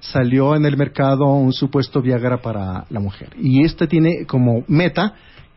salió 0.00 0.56
en 0.56 0.64
el 0.66 0.76
mercado 0.76 1.26
un 1.26 1.52
supuesto 1.52 2.02
Viagra 2.02 2.38
para 2.42 2.84
la 2.90 3.00
mujer. 3.00 3.30
Y 3.38 3.64
este 3.64 3.86
tiene 3.86 4.26
como 4.26 4.64
meta 4.66 5.14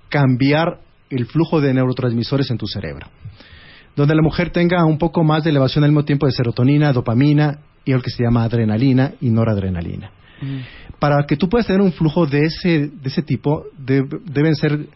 cambiar 0.09 0.79
el 1.09 1.25
flujo 1.25 1.61
de 1.61 1.73
neurotransmisores 1.73 2.49
en 2.51 2.57
tu 2.57 2.67
cerebro. 2.67 3.07
Donde 3.95 4.13
la 4.15 4.21
mujer 4.21 4.49
tenga 4.51 4.83
un 4.85 4.97
poco 4.97 5.23
más 5.23 5.43
de 5.43 5.49
elevación 5.51 5.83
al 5.83 5.91
mismo 5.91 6.03
tiempo 6.05 6.25
de 6.25 6.31
serotonina, 6.33 6.91
dopamina 6.93 7.59
y 7.85 7.91
lo 7.93 8.01
que 8.01 8.09
se 8.09 8.23
llama 8.23 8.43
adrenalina 8.43 9.13
y 9.21 9.29
noradrenalina. 9.29 10.11
Para 10.99 11.25
que 11.25 11.37
tú 11.37 11.47
puedas 11.47 11.65
tener 11.65 11.81
un 11.81 11.93
flujo 11.93 12.25
de 12.25 12.41
ese, 12.45 12.87
de 12.87 13.07
ese 13.09 13.21
tipo, 13.21 13.63
de- 13.77 14.03
deben 14.25 14.55
ser 14.55 14.87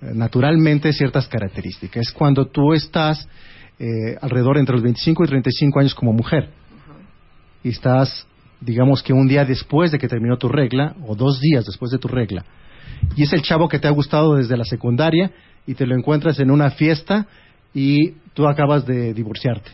naturalmente 0.00 0.92
ciertas 0.92 1.28
características. 1.28 2.08
Es 2.08 2.12
cuando 2.12 2.46
tú 2.46 2.72
estás 2.72 3.28
eh, 3.78 4.16
alrededor 4.20 4.58
entre 4.58 4.74
los 4.74 4.82
25 4.82 5.24
y 5.24 5.26
35 5.28 5.80
años 5.80 5.94
como 5.94 6.12
mujer 6.12 6.50
y 7.62 7.70
estás, 7.70 8.26
digamos 8.60 9.02
que 9.02 9.12
un 9.12 9.26
día 9.28 9.44
después 9.44 9.90
de 9.92 9.98
que 9.98 10.08
terminó 10.08 10.36
tu 10.38 10.48
regla, 10.48 10.94
o 11.06 11.14
dos 11.14 11.40
días 11.40 11.64
después 11.64 11.90
de 11.90 11.98
tu 11.98 12.08
regla, 12.08 12.44
y 13.16 13.22
es 13.24 13.32
el 13.32 13.42
chavo 13.42 13.68
que 13.68 13.78
te 13.78 13.88
ha 13.88 13.90
gustado 13.92 14.36
desde 14.36 14.56
la 14.56 14.64
secundaria 14.64 15.30
y 15.66 15.74
te 15.74 15.86
lo 15.86 15.94
encuentras 15.96 16.38
en 16.40 16.50
una 16.50 16.70
fiesta 16.70 17.26
y 17.74 18.12
tú 18.34 18.46
acabas 18.48 18.86
de 18.86 19.12
divorciarte. 19.14 19.70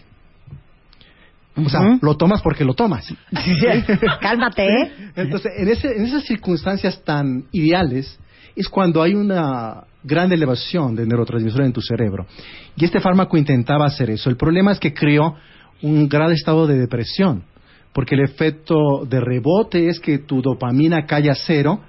O 1.57 1.69
sea, 1.69 1.81
lo 2.03 2.17
tomas 2.17 2.43
porque 2.43 2.65
lo 2.65 2.75
tomas. 2.75 3.07
Cálmate, 4.21 4.67
¿eh? 4.67 4.93
Entonces, 5.15 5.53
en, 5.57 5.69
ese- 5.69 5.97
en 5.97 6.05
esas 6.07 6.25
circunstancias 6.25 7.01
tan 7.05 7.45
ideales 7.53 8.19
es 8.57 8.69
cuando 8.69 9.03
hay 9.03 9.15
una 9.15 9.85
gran 10.03 10.31
elevación 10.33 10.95
de 10.95 11.07
neurotransmisores 11.07 11.67
en 11.67 11.73
tu 11.73 11.81
cerebro. 11.81 12.27
Y 12.77 12.85
este 12.85 13.01
fármaco 13.01 13.37
intentaba 13.37 13.87
hacer 13.87 14.11
eso. 14.11 14.31
El 14.31 14.37
problema 14.37 14.73
es 14.73 14.79
que 14.79 14.93
creó 14.93 15.35
un 15.83 16.09
gran 16.09 16.31
estado 16.33 16.67
de 16.67 16.79
depresión, 16.79 17.45
porque 17.93 18.15
el 18.15 18.23
efecto 18.23 19.05
de 19.09 19.21
rebote 19.21 19.89
es 19.89 19.99
que 19.99 20.19
tu 20.19 20.43
dopamina 20.43 21.07
cae 21.07 21.31
a 21.31 21.35
cero 21.35 21.81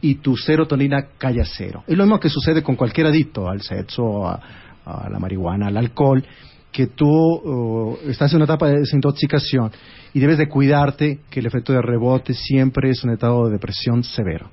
y 0.00 0.16
tu 0.16 0.36
serotonina 0.36 1.06
cae 1.18 1.40
a 1.40 1.44
cero. 1.44 1.84
Es 1.86 1.96
lo 1.96 2.04
mismo 2.04 2.20
que 2.20 2.28
sucede 2.28 2.62
con 2.62 2.76
cualquier 2.76 3.06
adicto, 3.06 3.48
al 3.48 3.62
sexo, 3.62 4.26
a, 4.26 4.40
la 4.84 5.18
marihuana, 5.20 5.68
al 5.68 5.76
alcohol, 5.76 6.24
que 6.72 6.88
tú 6.88 7.06
uh, 7.06 7.98
estás 8.08 8.32
en 8.32 8.38
una 8.38 8.46
etapa 8.46 8.66
de 8.66 8.80
desintoxicación 8.80 9.70
y 10.12 10.18
debes 10.18 10.38
de 10.38 10.48
cuidarte 10.48 11.20
que 11.30 11.38
el 11.38 11.46
efecto 11.46 11.72
de 11.72 11.82
rebote 11.82 12.34
siempre 12.34 12.90
es 12.90 13.04
un 13.04 13.10
estado 13.10 13.46
de 13.46 13.52
depresión 13.52 14.02
severo. 14.02 14.50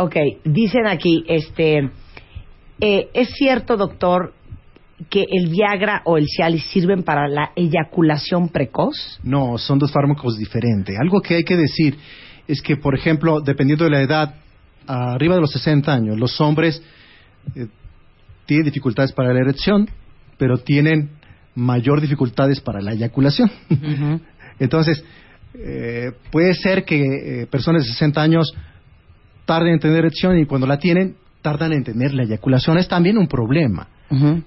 Ok, 0.00 0.16
dicen 0.44 0.86
aquí, 0.86 1.24
este, 1.28 1.90
Eh, 2.82 3.10
¿Es 3.12 3.28
cierto, 3.34 3.76
doctor, 3.76 4.32
que 5.10 5.26
el 5.30 5.50
Viagra 5.50 6.00
o 6.06 6.16
el 6.16 6.24
Cialis 6.26 6.64
sirven 6.70 7.02
para 7.02 7.28
la 7.28 7.52
eyaculación 7.54 8.48
precoz? 8.48 9.20
No, 9.22 9.58
son 9.58 9.78
dos 9.78 9.92
fármacos 9.92 10.38
diferentes. 10.38 10.96
Algo 10.98 11.20
que 11.20 11.34
hay 11.34 11.44
que 11.44 11.58
decir 11.58 11.98
es 12.48 12.62
que, 12.62 12.78
por 12.78 12.94
ejemplo, 12.94 13.42
dependiendo 13.42 13.84
de 13.84 13.90
la 13.90 14.00
edad, 14.00 14.34
arriba 14.86 15.34
de 15.34 15.42
los 15.42 15.52
60 15.52 15.92
años, 15.92 16.18
los 16.18 16.40
hombres 16.40 16.82
eh, 17.54 17.66
tienen 18.46 18.64
dificultades 18.64 19.12
para 19.12 19.34
la 19.34 19.40
erección, 19.40 19.86
pero 20.38 20.56
tienen 20.56 21.10
mayor 21.54 22.00
dificultades 22.00 22.62
para 22.62 22.80
la 22.80 22.94
eyaculación. 22.94 23.50
Entonces, 24.58 25.04
eh, 25.52 26.12
puede 26.32 26.54
ser 26.54 26.86
que 26.86 27.42
eh, 27.42 27.46
personas 27.46 27.82
de 27.82 27.90
60 27.90 28.22
años 28.22 28.54
tarden 29.44 29.74
en 29.74 29.80
tener 29.80 29.98
erección 29.98 30.38
y 30.38 30.46
cuando 30.46 30.66
la 30.66 30.78
tienen, 30.78 31.16
tardan 31.42 31.72
en 31.72 31.84
tener 31.84 32.14
la 32.14 32.24
eyaculación. 32.24 32.78
Es 32.78 32.88
también 32.88 33.18
un 33.18 33.26
problema, 33.26 33.88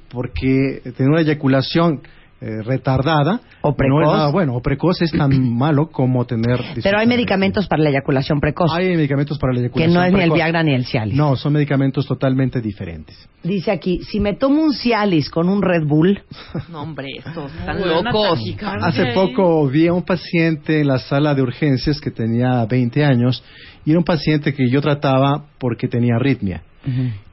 porque 0.10 0.82
tener 0.96 1.12
una 1.12 1.22
eyaculación 1.22 2.02
eh, 2.46 2.62
retardada 2.62 3.40
o 3.62 3.74
precoz. 3.74 4.34
bueno, 4.34 4.56
o 4.56 4.62
precoz 4.62 5.02
es 5.02 5.12
tan 5.14 5.32
malo 5.58 5.88
como 5.90 6.26
tener. 6.26 6.60
Pero 6.84 7.00
hay 7.00 7.08
medicamentos 7.08 7.68
para 7.68 7.82
la 7.82 7.90
eyaculación 7.90 8.42
precoz. 8.42 8.70
Hay 8.74 8.98
medicamentos 8.98 9.40
para 9.40 9.54
la 9.54 9.62
eyaculación 9.62 9.94
Que 9.94 9.98
no 9.98 10.04
es 10.04 10.12
ni 10.12 10.20
el 10.20 10.32
Viagra 10.32 10.62
ni 10.62 10.74
el 10.74 10.86
Cialis. 10.86 11.16
No, 11.16 11.38
son 11.38 11.54
medicamentos 11.54 12.06
totalmente 12.06 12.60
diferentes. 12.60 13.30
Dice 13.44 13.72
aquí, 13.72 14.02
si 14.04 14.20
me 14.20 14.34
tomo 14.34 14.62
un 14.62 14.74
Cialis 14.74 15.30
con 15.30 15.48
un 15.48 15.62
Red 15.62 15.86
Bull. 15.88 16.22
no, 16.70 16.82
hombre, 16.82 17.08
estos 17.18 17.50
están 17.56 17.80
locos. 17.80 18.40
Hace 18.82 19.14
poco 19.14 19.66
vi 19.70 19.88
a 19.88 19.94
un 19.94 20.04
paciente 20.04 20.82
en 20.82 20.88
la 20.88 20.98
sala 20.98 21.34
de 21.34 21.44
urgencias 21.44 22.02
que 22.02 22.12
tenía 22.12 22.66
20 22.66 23.06
años 23.06 23.42
y 23.86 23.92
era 23.92 24.00
un 24.00 24.06
paciente 24.06 24.54
que 24.54 24.70
yo 24.70 24.82
trataba 24.82 25.46
porque 25.60 25.88
tenía 25.88 26.16
arritmia. 26.16 26.64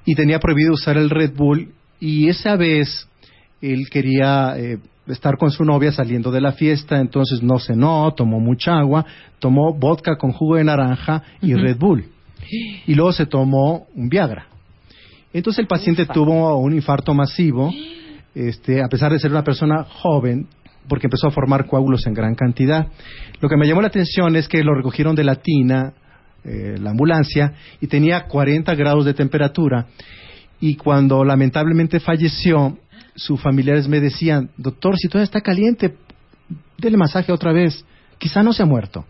Y 0.05 0.15
tenía 0.15 0.39
prohibido 0.39 0.73
usar 0.73 0.97
el 0.97 1.11
Red 1.11 1.35
Bull 1.35 1.73
y 1.99 2.29
esa 2.29 2.57
vez 2.57 3.09
él 3.61 3.89
quería 3.91 4.55
eh, 4.57 4.79
estar 5.07 5.37
con 5.37 5.51
su 5.51 5.65
novia 5.65 5.93
saliendo 5.93 6.31
de 6.31 6.41
la 6.41 6.53
fiesta, 6.53 7.01
entonces 7.01 7.43
no 7.43 7.59
cenó, 7.59 8.13
tomó 8.17 8.41
mucha 8.41 8.79
agua, 8.79 9.05
tomó 9.39 9.75
vodka 9.75 10.17
con 10.17 10.33
jugo 10.33 10.57
de 10.57 10.65
naranja 10.65 11.23
y 11.43 11.55
Red 11.55 11.79
Bull. 11.79 12.05
Y 12.87 12.95
luego 12.95 13.13
se 13.13 13.27
tomó 13.27 13.87
un 13.95 14.09
Viagra. 14.09 14.47
Entonces 15.33 15.61
el 15.61 15.69
paciente 15.69 16.07
tuvo 16.07 16.57
un 16.57 16.75
infarto 16.75 17.15
masivo, 17.15 17.73
este, 18.35 18.83
a 18.83 18.89
pesar 18.89 19.13
de 19.13 19.19
ser 19.21 19.31
una 19.31 19.45
persona 19.45 19.85
joven, 19.85 20.49
porque 20.89 21.07
empezó 21.07 21.29
a 21.29 21.31
formar 21.31 21.67
coágulos 21.67 22.07
en 22.07 22.15
gran 22.15 22.35
cantidad. 22.35 22.89
Lo 23.41 23.49
que 23.49 23.57
me 23.57 23.67
llamó 23.67 23.83
la 23.83 23.89
atención 23.89 24.35
es 24.35 24.49
que 24.49 24.65
lo 24.65 24.75
recogieron 24.75 25.15
de 25.15 25.25
la 25.25 25.37
tina, 25.37 25.93
eh, 26.44 26.76
la 26.81 26.90
ambulancia, 26.90 27.53
y 27.81 27.87
tenía 27.87 28.24
40 28.24 28.74
grados 28.74 29.05
de 29.05 29.14
temperatura. 29.14 29.87
Y 30.61 30.76
cuando 30.76 31.24
lamentablemente 31.24 32.00
falleció, 32.00 32.79
sus 33.14 33.40
familiares 33.40 33.88
me 33.88 34.00
decían, 34.00 34.50
doctor, 34.57 34.96
si 34.96 35.09
todavía 35.09 35.24
está 35.24 35.40
caliente, 35.40 35.96
dele 36.79 36.96
masaje 36.96 37.33
otra 37.33 37.53
vez, 37.53 37.85
quizá 38.18 38.42
no 38.42 38.53
se 38.53 38.62
ha 38.62 38.66
muerto. 38.66 39.05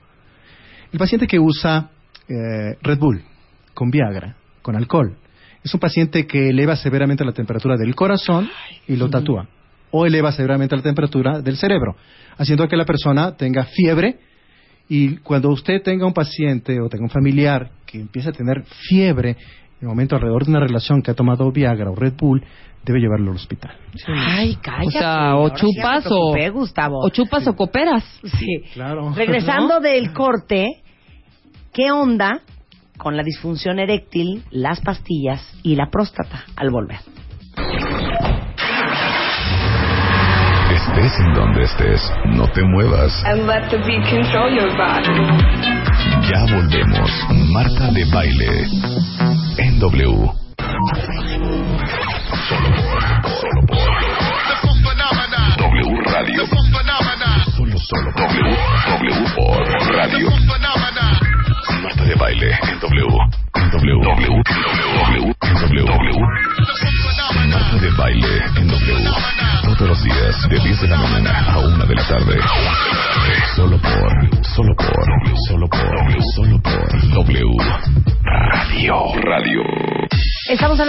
El 0.93 0.99
paciente 0.99 1.27
que 1.27 1.39
usa 1.39 1.91
eh, 2.29 2.77
Red 2.83 2.99
Bull 2.99 3.23
con 3.75 3.91
Viagra, 3.91 4.37
con 4.63 4.77
alcohol, 4.77 5.17
es 5.63 5.73
un 5.75 5.81
paciente 5.81 6.27
que 6.27 6.49
eleva 6.49 6.75
severamente 6.77 7.25
la 7.25 7.33
temperatura 7.33 7.77
del 7.77 7.95
corazón 7.95 8.49
y 8.89 8.97
lo 8.97 9.11
tatúa, 9.11 9.47
o 9.91 10.07
eleva 10.07 10.33
severamente 10.33 10.75
la 10.75 10.83
temperatura 10.83 11.41
del 11.41 11.57
cerebro, 11.57 11.97
haciendo 12.39 12.67
que 12.67 12.77
la 12.77 12.85
persona 12.87 13.37
tenga 13.37 13.65
fiebre 13.65 14.19
y 14.91 15.19
cuando 15.19 15.51
usted 15.51 15.81
tenga 15.83 16.05
un 16.05 16.13
paciente 16.13 16.81
o 16.81 16.89
tenga 16.89 17.05
un 17.05 17.11
familiar 17.11 17.71
que 17.87 18.01
empiece 18.01 18.29
a 18.29 18.33
tener 18.33 18.65
fiebre 18.89 19.31
en 19.31 19.37
el 19.83 19.89
momento 19.89 20.17
alrededor 20.17 20.45
de 20.45 20.51
una 20.51 20.59
relación 20.59 21.01
que 21.01 21.13
ha 21.13 21.15
tomado 21.15 21.53
Viagra 21.53 21.93
o 21.93 21.95
Red 21.95 22.15
Bull, 22.19 22.43
debe 22.85 22.99
llevarlo 22.99 23.31
al 23.31 23.37
hospital. 23.37 23.77
Ay, 24.09 24.59
cállate. 24.61 24.89
O 24.89 24.91
sea, 24.91 25.37
o 25.37 25.49
chupas 25.51 26.07
o, 26.11 26.35
o 27.05 27.11
chupas 27.11 27.47
o 27.47 27.55
cooperas. 27.55 28.03
Sí, 28.25 28.63
claro. 28.75 29.15
Regresando 29.15 29.79
del 29.79 30.13
corte, 30.13 30.83
¿qué 31.73 31.93
onda 31.93 32.41
con 32.99 33.17
la 33.17 33.23
disfunción 33.23 33.79
eréctil, 33.79 34.43
las 34.51 34.81
pastillas 34.81 35.57
y 35.63 35.77
la 35.77 35.89
próstata 35.89 36.47
al 36.57 36.71
volver? 36.71 36.99
Estés 40.91 41.21
en 41.21 41.33
donde 41.35 41.63
estés, 41.63 42.13
no 42.27 42.49
te 42.49 42.63
muevas. 42.65 43.13
And 43.25 43.47
let 43.47 43.71
the 43.71 43.79
beat 43.79 44.03
control 44.11 44.53
your 44.53 44.71
body. 44.77 45.15
Ya 46.29 46.45
volvemos. 46.53 47.11
Marta 47.53 47.93
de 47.93 48.05
baile. 48.07 48.67
En 49.59 49.79
W. 49.79 50.40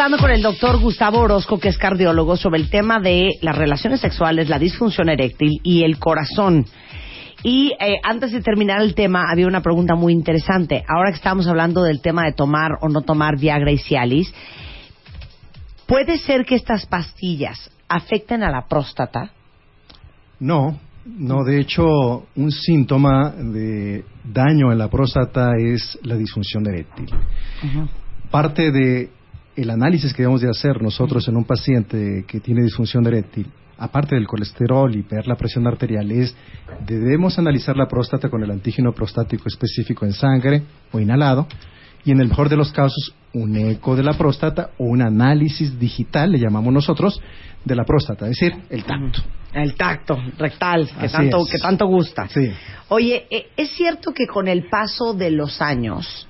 hablando 0.01 0.17
con 0.17 0.31
el 0.31 0.41
doctor 0.41 0.79
Gustavo 0.79 1.19
Orozco, 1.19 1.59
que 1.59 1.69
es 1.69 1.77
cardiólogo, 1.77 2.35
sobre 2.35 2.59
el 2.59 2.71
tema 2.71 2.99
de 2.99 3.37
las 3.41 3.55
relaciones 3.55 3.99
sexuales, 3.99 4.49
la 4.49 4.57
disfunción 4.57 5.09
eréctil 5.09 5.59
y 5.61 5.83
el 5.83 5.99
corazón. 5.99 6.65
Y 7.43 7.73
eh, 7.79 7.97
antes 8.01 8.31
de 8.31 8.41
terminar 8.41 8.81
el 8.81 8.95
tema, 8.95 9.25
había 9.31 9.45
una 9.45 9.61
pregunta 9.61 9.93
muy 9.93 10.11
interesante. 10.11 10.83
Ahora 10.87 11.11
que 11.11 11.17
estamos 11.17 11.45
hablando 11.45 11.83
del 11.83 12.01
tema 12.01 12.25
de 12.25 12.33
tomar 12.33 12.71
o 12.81 12.89
no 12.89 13.01
tomar 13.01 13.37
Viagra 13.37 13.71
y 13.71 13.77
Cialis, 13.77 14.33
¿puede 15.85 16.17
ser 16.17 16.45
que 16.45 16.55
estas 16.55 16.87
pastillas 16.87 17.69
afecten 17.87 18.41
a 18.41 18.49
la 18.49 18.67
próstata? 18.67 19.29
No, 20.39 20.79
no. 21.05 21.43
De 21.43 21.59
hecho, 21.59 22.25
un 22.35 22.51
síntoma 22.51 23.35
de 23.37 24.03
daño 24.23 24.71
en 24.71 24.79
la 24.79 24.89
próstata 24.89 25.51
es 25.59 25.99
la 26.01 26.15
disfunción 26.15 26.65
eréctil. 26.65 27.07
Parte 28.31 28.71
de 28.71 29.20
el 29.55 29.69
análisis 29.69 30.13
que 30.13 30.23
debemos 30.23 30.41
de 30.41 30.49
hacer 30.49 30.81
nosotros 30.81 31.27
en 31.27 31.35
un 31.35 31.43
paciente 31.43 32.25
que 32.27 32.39
tiene 32.39 32.63
disfunción 32.63 33.05
eréctil, 33.07 33.47
aparte 33.77 34.15
del 34.15 34.27
colesterol 34.27 34.95
y 34.95 35.01
ver 35.01 35.27
la 35.27 35.35
presión 35.35 35.67
arterial, 35.67 36.11
es 36.11 36.35
debemos 36.85 37.37
analizar 37.39 37.75
la 37.75 37.87
próstata 37.87 38.29
con 38.29 38.43
el 38.43 38.51
antígeno 38.51 38.93
prostático 38.93 39.47
específico 39.47 40.05
en 40.05 40.13
sangre 40.13 40.63
o 40.91 40.99
inhalado 40.99 41.47
y 42.03 42.11
en 42.11 42.19
el 42.19 42.29
mejor 42.29 42.49
de 42.49 42.57
los 42.57 42.71
casos 42.71 43.13
un 43.33 43.55
eco 43.55 43.95
de 43.95 44.03
la 44.03 44.13
próstata 44.13 44.71
o 44.77 44.85
un 44.85 45.01
análisis 45.01 45.79
digital, 45.79 46.31
le 46.31 46.39
llamamos 46.39 46.73
nosotros, 46.73 47.21
de 47.63 47.75
la 47.75 47.83
próstata, 47.83 48.25
es 48.25 48.37
decir, 48.39 48.53
el 48.69 48.83
tacto. 48.83 49.21
El 49.53 49.75
tacto 49.75 50.17
rectal, 50.37 50.89
que, 50.99 51.09
tanto, 51.09 51.45
que 51.45 51.57
tanto 51.59 51.85
gusta. 51.85 52.27
Sí. 52.27 52.51
Oye, 52.87 53.27
eh, 53.29 53.47
¿es 53.55 53.71
cierto 53.71 54.13
que 54.13 54.25
con 54.25 54.47
el 54.47 54.67
paso 54.69 55.13
de 55.13 55.29
los 55.29 55.61
años 55.61 56.27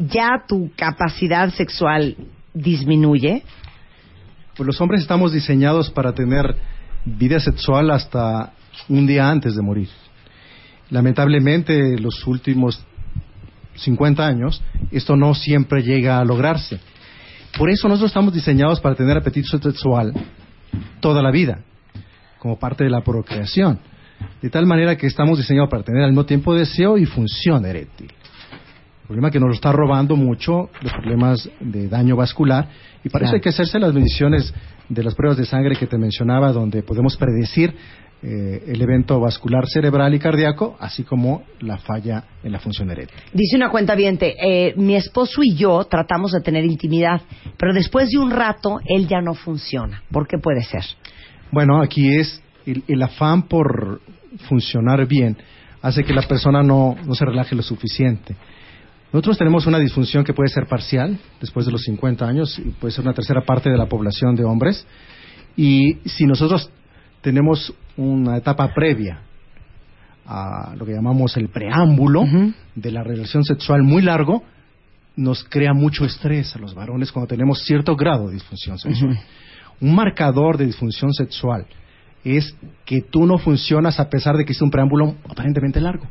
ya 0.00 0.44
tu 0.48 0.70
capacidad 0.76 1.50
sexual 1.50 2.16
disminuye? 2.54 3.42
Pues 4.56 4.66
los 4.66 4.80
hombres 4.80 5.02
estamos 5.02 5.32
diseñados 5.32 5.90
para 5.90 6.12
tener 6.12 6.54
vida 7.04 7.40
sexual 7.40 7.90
hasta 7.90 8.52
un 8.88 9.06
día 9.06 9.30
antes 9.30 9.54
de 9.54 9.62
morir. 9.62 9.88
Lamentablemente, 10.90 11.98
los 11.98 12.26
últimos 12.26 12.84
50 13.76 14.26
años, 14.26 14.62
esto 14.90 15.16
no 15.16 15.34
siempre 15.34 15.82
llega 15.82 16.18
a 16.18 16.24
lograrse. 16.24 16.80
Por 17.56 17.70
eso 17.70 17.88
nosotros 17.88 18.10
estamos 18.10 18.34
diseñados 18.34 18.80
para 18.80 18.94
tener 18.94 19.16
apetito 19.16 19.58
sexual 19.58 20.12
toda 21.00 21.22
la 21.22 21.30
vida, 21.30 21.60
como 22.38 22.58
parte 22.58 22.84
de 22.84 22.90
la 22.90 23.02
procreación. 23.02 23.78
De 24.42 24.50
tal 24.50 24.66
manera 24.66 24.96
que 24.96 25.06
estamos 25.06 25.38
diseñados 25.38 25.70
para 25.70 25.82
tener 25.82 26.02
al 26.02 26.10
mismo 26.10 26.26
tiempo 26.26 26.54
deseo 26.54 26.98
y 26.98 27.06
función 27.06 27.64
eréctil 27.64 28.12
problema 29.10 29.32
que 29.32 29.40
nos 29.40 29.48
lo 29.48 29.54
está 29.54 29.72
robando 29.72 30.14
mucho, 30.14 30.70
los 30.82 30.92
problemas 30.92 31.50
de 31.58 31.88
daño 31.88 32.14
vascular, 32.14 32.68
y 33.02 33.08
hay 33.26 33.40
que 33.40 33.48
hacerse 33.48 33.80
las 33.80 33.92
mediciones 33.92 34.54
de 34.88 35.02
las 35.02 35.16
pruebas 35.16 35.36
de 35.36 35.44
sangre 35.46 35.74
que 35.74 35.88
te 35.88 35.98
mencionaba, 35.98 36.52
donde 36.52 36.84
podemos 36.84 37.16
predecir 37.16 37.74
eh, 38.22 38.62
el 38.68 38.80
evento 38.80 39.18
vascular 39.18 39.66
cerebral 39.66 40.14
y 40.14 40.20
cardíaco, 40.20 40.76
así 40.78 41.02
como 41.02 41.42
la 41.58 41.78
falla 41.78 42.22
en 42.44 42.52
la 42.52 42.60
función 42.60 42.88
eréctil. 42.88 43.20
Dice 43.32 43.56
una 43.56 43.68
cuenta 43.68 43.96
viente, 43.96 44.36
eh, 44.40 44.74
mi 44.76 44.94
esposo 44.94 45.42
y 45.42 45.56
yo 45.56 45.82
tratamos 45.90 46.30
de 46.30 46.40
tener 46.40 46.64
intimidad, 46.64 47.20
pero 47.58 47.74
después 47.74 48.10
de 48.10 48.18
un 48.18 48.30
rato 48.30 48.78
él 48.84 49.08
ya 49.08 49.20
no 49.20 49.34
funciona. 49.34 50.04
¿Por 50.12 50.28
qué 50.28 50.38
puede 50.38 50.62
ser? 50.62 50.84
Bueno, 51.50 51.82
aquí 51.82 52.14
es 52.16 52.40
el, 52.64 53.02
afán 53.02 53.48
por 53.48 54.00
funcionar 54.48 55.04
bien 55.08 55.36
hace 55.82 56.04
que 56.04 56.12
la 56.12 56.22
persona 56.22 56.62
no, 56.62 56.94
no 57.04 57.14
se 57.16 57.24
relaje 57.24 57.56
lo 57.56 57.62
suficiente 57.62 58.36
Nosotros 59.12 59.38
tenemos 59.38 59.66
una 59.66 59.78
disfunción 59.78 60.22
que 60.22 60.32
puede 60.32 60.50
ser 60.50 60.66
parcial 60.66 61.18
después 61.40 61.66
de 61.66 61.72
los 61.72 61.82
50 61.82 62.24
años 62.24 62.58
y 62.58 62.70
puede 62.70 62.92
ser 62.92 63.04
una 63.04 63.14
tercera 63.14 63.42
parte 63.42 63.68
de 63.68 63.76
la 63.76 63.86
población 63.86 64.36
de 64.36 64.44
hombres. 64.44 64.86
Y 65.56 65.94
si 66.04 66.26
nosotros 66.26 66.70
tenemos 67.20 67.74
una 67.96 68.36
etapa 68.36 68.72
previa 68.72 69.22
a 70.26 70.74
lo 70.76 70.86
que 70.86 70.92
llamamos 70.92 71.36
el 71.36 71.48
preámbulo 71.48 72.24
de 72.76 72.90
la 72.92 73.02
relación 73.02 73.42
sexual 73.42 73.82
muy 73.82 74.02
largo, 74.02 74.44
nos 75.16 75.42
crea 75.42 75.74
mucho 75.74 76.04
estrés 76.04 76.54
a 76.54 76.60
los 76.60 76.74
varones 76.74 77.10
cuando 77.10 77.26
tenemos 77.26 77.64
cierto 77.64 77.96
grado 77.96 78.28
de 78.28 78.34
disfunción 78.34 78.78
sexual. 78.78 79.18
Un 79.80 79.94
marcador 79.94 80.56
de 80.56 80.66
disfunción 80.66 81.12
sexual 81.12 81.66
es 82.22 82.54
que 82.84 83.00
tú 83.00 83.26
no 83.26 83.38
funcionas 83.38 83.98
a 83.98 84.08
pesar 84.08 84.36
de 84.36 84.44
que 84.44 84.52
es 84.52 84.62
un 84.62 84.70
preámbulo 84.70 85.16
aparentemente 85.28 85.80
largo. 85.80 86.06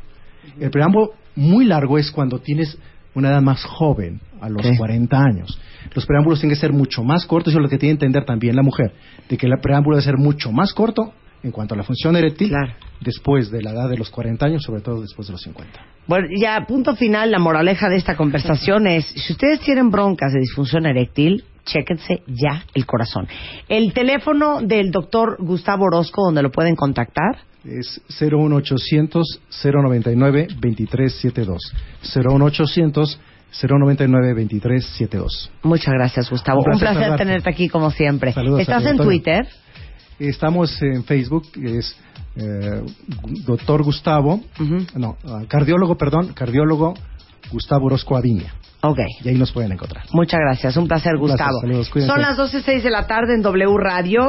El 0.58 0.70
preámbulo 0.70 1.14
muy 1.36 1.64
largo 1.64 1.98
es 1.98 2.10
cuando 2.10 2.38
tienes 2.40 2.76
una 3.14 3.30
edad 3.30 3.42
más 3.42 3.64
joven, 3.64 4.20
a 4.40 4.48
los 4.48 4.62
Sí. 4.66 4.76
40 4.76 5.18
años. 5.22 5.58
Los 5.94 6.06
preámbulos 6.06 6.40
tienen 6.40 6.54
que 6.54 6.60
ser 6.60 6.72
mucho 6.72 7.02
más 7.02 7.26
cortos, 7.26 7.52
eso 7.52 7.58
es 7.58 7.62
lo 7.62 7.68
que 7.68 7.76
tiene 7.78 7.90
que 7.98 8.04
entender 8.06 8.24
también 8.24 8.54
la 8.56 8.62
mujer, 8.62 8.92
de 9.28 9.36
que 9.36 9.46
el 9.46 9.58
preámbulo 9.60 9.96
debe 9.96 10.04
ser 10.04 10.16
mucho 10.16 10.52
más 10.52 10.72
corto 10.72 11.12
en 11.42 11.50
cuanto 11.50 11.74
a 11.74 11.76
la 11.76 11.82
función 11.82 12.16
eréctil 12.16 12.48
Claro. 12.50 12.72
después 13.00 13.50
de 13.50 13.62
la 13.62 13.70
edad 13.72 13.88
de 13.88 13.96
los 13.96 14.10
40 14.10 14.46
años, 14.46 14.62
sobre 14.62 14.82
todo 14.82 15.00
después 15.00 15.26
de 15.28 15.32
los 15.32 15.42
50. 15.42 15.80
Bueno, 16.06 16.28
ya 16.38 16.64
punto 16.66 16.94
final, 16.96 17.30
la 17.30 17.38
moraleja 17.38 17.88
de 17.88 17.96
esta 17.96 18.16
conversación 18.16 18.86
es, 18.86 19.06
si 19.06 19.32
ustedes 19.32 19.60
tienen 19.60 19.90
broncas 19.90 20.32
de 20.32 20.40
disfunción 20.40 20.86
eréctil, 20.86 21.44
chéquense 21.64 22.22
ya 22.26 22.64
el 22.74 22.86
corazón. 22.86 23.26
El 23.68 23.92
teléfono 23.92 24.60
del 24.62 24.90
doctor 24.90 25.36
Gustavo 25.40 25.84
Orozco, 25.86 26.24
donde 26.24 26.42
lo 26.42 26.50
pueden 26.50 26.76
contactar, 26.76 27.38
Es 27.64 28.00
01800 28.20 29.40
099 29.62 30.48
2372. 30.60 31.58
01800 32.14 33.20
099 33.62 34.28
2372. 34.28 35.50
muchas 35.64 35.92
gracias 35.94 36.30
Gustavo. 36.30 36.60
Un 36.60 36.72
Un 36.74 36.78
placer 36.78 36.80
placer 36.80 37.02
saludarte. 37.02 37.24
tenerte 37.24 37.50
aquí 37.50 37.68
como 37.68 37.90
siempre. 37.90 38.32
Saludos 38.32 38.60
¿Estás 38.60 38.84
en. 38.86 38.96
Twitter? 38.96 39.46
Estamos 40.18 40.80
en 40.82 41.02
Facebook, 41.04 41.44
es 41.62 41.96
eh, 42.36 42.82
doctor 43.44 43.82
Gustavo, 43.82 44.40
Ujú. 44.60 44.86
no, 44.96 45.16
ah, 45.24 45.42
cardiólogo, 45.48 45.96
perdón, 45.96 46.32
cardiólogo 46.34 46.94
Gustavo 47.50 47.86
Orozco 47.86 48.16
Aviña. 48.16 48.54
Ok. 48.82 48.98
Y 49.24 49.28
ahí 49.30 49.34
nos 49.36 49.50
pueden 49.52 49.72
encontrar. 49.72 50.04
Muchas 50.12 50.40
gracias. 50.40 50.76
Un 50.76 50.86
placer, 50.88 51.14
Un 51.16 51.26
placer. 51.26 51.46
Gustavo. 51.48 51.60
Saludos. 51.60 51.90
Son 52.06 52.20
las 52.22 52.38
12.06 52.38 52.82
de 52.82 52.90
la 52.90 53.06
tarde 53.06 53.34
en 53.34 53.42
W 53.42 53.76
Radio. 53.78 54.20